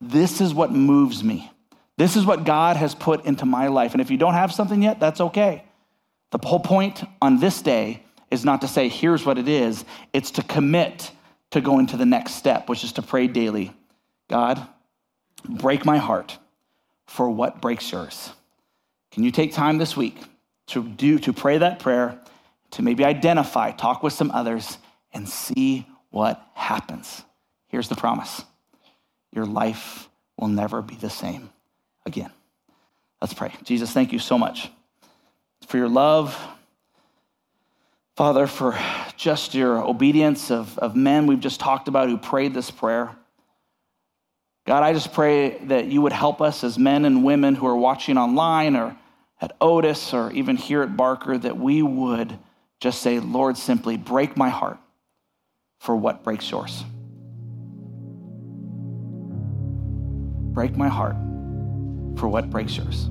This 0.00 0.40
is 0.40 0.54
what 0.54 0.72
moves 0.72 1.22
me. 1.22 1.50
This 1.98 2.16
is 2.16 2.24
what 2.24 2.44
God 2.44 2.78
has 2.78 2.94
put 2.94 3.26
into 3.26 3.44
my 3.44 3.68
life. 3.68 3.92
And 3.92 4.00
if 4.00 4.10
you 4.10 4.16
don't 4.16 4.32
have 4.32 4.52
something 4.52 4.82
yet, 4.82 5.00
that's 5.00 5.20
okay. 5.20 5.64
The 6.30 6.38
whole 6.46 6.60
point 6.60 7.02
on 7.20 7.40
this 7.40 7.60
day 7.60 8.04
is 8.30 8.44
not 8.44 8.62
to 8.62 8.68
say, 8.68 8.88
here's 8.88 9.26
what 9.26 9.36
it 9.36 9.48
is, 9.48 9.84
it's 10.14 10.30
to 10.32 10.42
commit 10.42 11.10
to 11.50 11.60
going 11.60 11.88
to 11.88 11.96
the 11.98 12.06
next 12.06 12.34
step, 12.34 12.68
which 12.68 12.84
is 12.84 12.92
to 12.92 13.02
pray 13.02 13.26
daily. 13.26 13.74
God, 14.28 14.66
break 15.44 15.84
my 15.84 15.98
heart 15.98 16.38
for 17.10 17.28
what 17.28 17.60
breaks 17.60 17.90
yours. 17.90 18.30
Can 19.10 19.24
you 19.24 19.32
take 19.32 19.52
time 19.52 19.78
this 19.78 19.96
week 19.96 20.16
to 20.68 20.84
do 20.84 21.18
to 21.18 21.32
pray 21.32 21.58
that 21.58 21.80
prayer, 21.80 22.16
to 22.70 22.82
maybe 22.82 23.04
identify, 23.04 23.72
talk 23.72 24.04
with 24.04 24.12
some 24.12 24.30
others, 24.30 24.78
and 25.12 25.28
see 25.28 25.88
what 26.10 26.40
happens? 26.54 27.24
Here's 27.66 27.88
the 27.88 27.96
promise. 27.96 28.44
Your 29.32 29.44
life 29.44 30.08
will 30.38 30.46
never 30.46 30.82
be 30.82 30.94
the 30.94 31.10
same 31.10 31.50
again. 32.06 32.30
Let's 33.20 33.34
pray. 33.34 33.52
Jesus, 33.64 33.90
thank 33.90 34.12
you 34.12 34.20
so 34.20 34.38
much 34.38 34.70
for 35.66 35.78
your 35.78 35.88
love. 35.88 36.40
Father, 38.14 38.46
for 38.46 38.78
just 39.16 39.52
your 39.52 39.82
obedience 39.82 40.52
of, 40.52 40.78
of 40.78 40.94
men 40.94 41.26
we've 41.26 41.40
just 41.40 41.58
talked 41.58 41.88
about 41.88 42.08
who 42.08 42.16
prayed 42.16 42.54
this 42.54 42.70
prayer. 42.70 43.16
God, 44.70 44.84
I 44.84 44.92
just 44.92 45.12
pray 45.12 45.58
that 45.64 45.86
you 45.86 46.00
would 46.02 46.12
help 46.12 46.40
us 46.40 46.62
as 46.62 46.78
men 46.78 47.04
and 47.04 47.24
women 47.24 47.56
who 47.56 47.66
are 47.66 47.74
watching 47.74 48.16
online 48.16 48.76
or 48.76 48.96
at 49.40 49.56
Otis 49.60 50.14
or 50.14 50.30
even 50.30 50.56
here 50.56 50.82
at 50.82 50.96
Barker, 50.96 51.36
that 51.36 51.58
we 51.58 51.82
would 51.82 52.38
just 52.78 53.02
say, 53.02 53.18
Lord, 53.18 53.56
simply 53.56 53.96
break 53.96 54.36
my 54.36 54.48
heart 54.48 54.78
for 55.80 55.96
what 55.96 56.22
breaks 56.22 56.48
yours. 56.48 56.84
Break 60.54 60.76
my 60.76 60.88
heart 60.88 61.16
for 62.16 62.28
what 62.28 62.48
breaks 62.48 62.76
yours. 62.76 63.10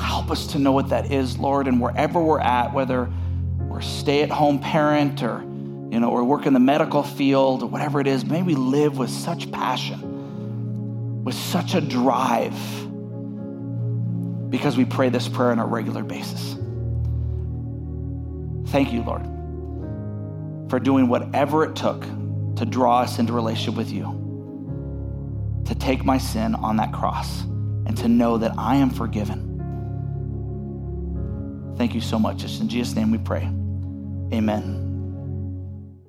Help 0.00 0.30
us 0.30 0.46
to 0.52 0.60
know 0.60 0.70
what 0.70 0.90
that 0.90 1.10
is, 1.10 1.36
Lord, 1.36 1.66
and 1.66 1.80
wherever 1.80 2.22
we're 2.22 2.38
at, 2.38 2.72
whether 2.72 3.12
we're 3.58 3.80
stay 3.80 4.22
at 4.22 4.30
home 4.30 4.60
parent 4.60 5.24
or 5.24 5.44
you 5.90 6.00
know, 6.00 6.10
or 6.10 6.24
work 6.24 6.46
in 6.46 6.52
the 6.52 6.60
medical 6.60 7.02
field 7.02 7.62
or 7.62 7.66
whatever 7.66 8.00
it 8.00 8.06
is, 8.06 8.24
may 8.24 8.42
we 8.42 8.54
live 8.54 8.98
with 8.98 9.10
such 9.10 9.50
passion, 9.52 11.24
with 11.24 11.34
such 11.34 11.74
a 11.74 11.80
drive, 11.80 12.54
because 14.50 14.76
we 14.76 14.84
pray 14.84 15.08
this 15.08 15.28
prayer 15.28 15.50
on 15.50 15.58
a 15.58 15.66
regular 15.66 16.02
basis. 16.02 16.54
Thank 18.70 18.92
you, 18.92 19.02
Lord, 19.02 19.22
for 20.70 20.80
doing 20.80 21.08
whatever 21.08 21.64
it 21.64 21.76
took 21.76 22.02
to 22.56 22.64
draw 22.64 23.00
us 23.00 23.18
into 23.18 23.32
relationship 23.32 23.76
with 23.76 23.92
you, 23.92 25.62
to 25.66 25.74
take 25.74 26.04
my 26.04 26.18
sin 26.18 26.54
on 26.54 26.76
that 26.76 26.92
cross, 26.92 27.42
and 27.42 27.96
to 27.98 28.08
know 28.08 28.38
that 28.38 28.52
I 28.58 28.76
am 28.76 28.90
forgiven. 28.90 29.44
Thank 31.76 31.94
you 31.94 32.00
so 32.00 32.18
much. 32.18 32.42
It's 32.42 32.58
in 32.60 32.68
Jesus' 32.68 32.96
name 32.96 33.10
we 33.10 33.18
pray. 33.18 33.42
Amen. 34.32 34.85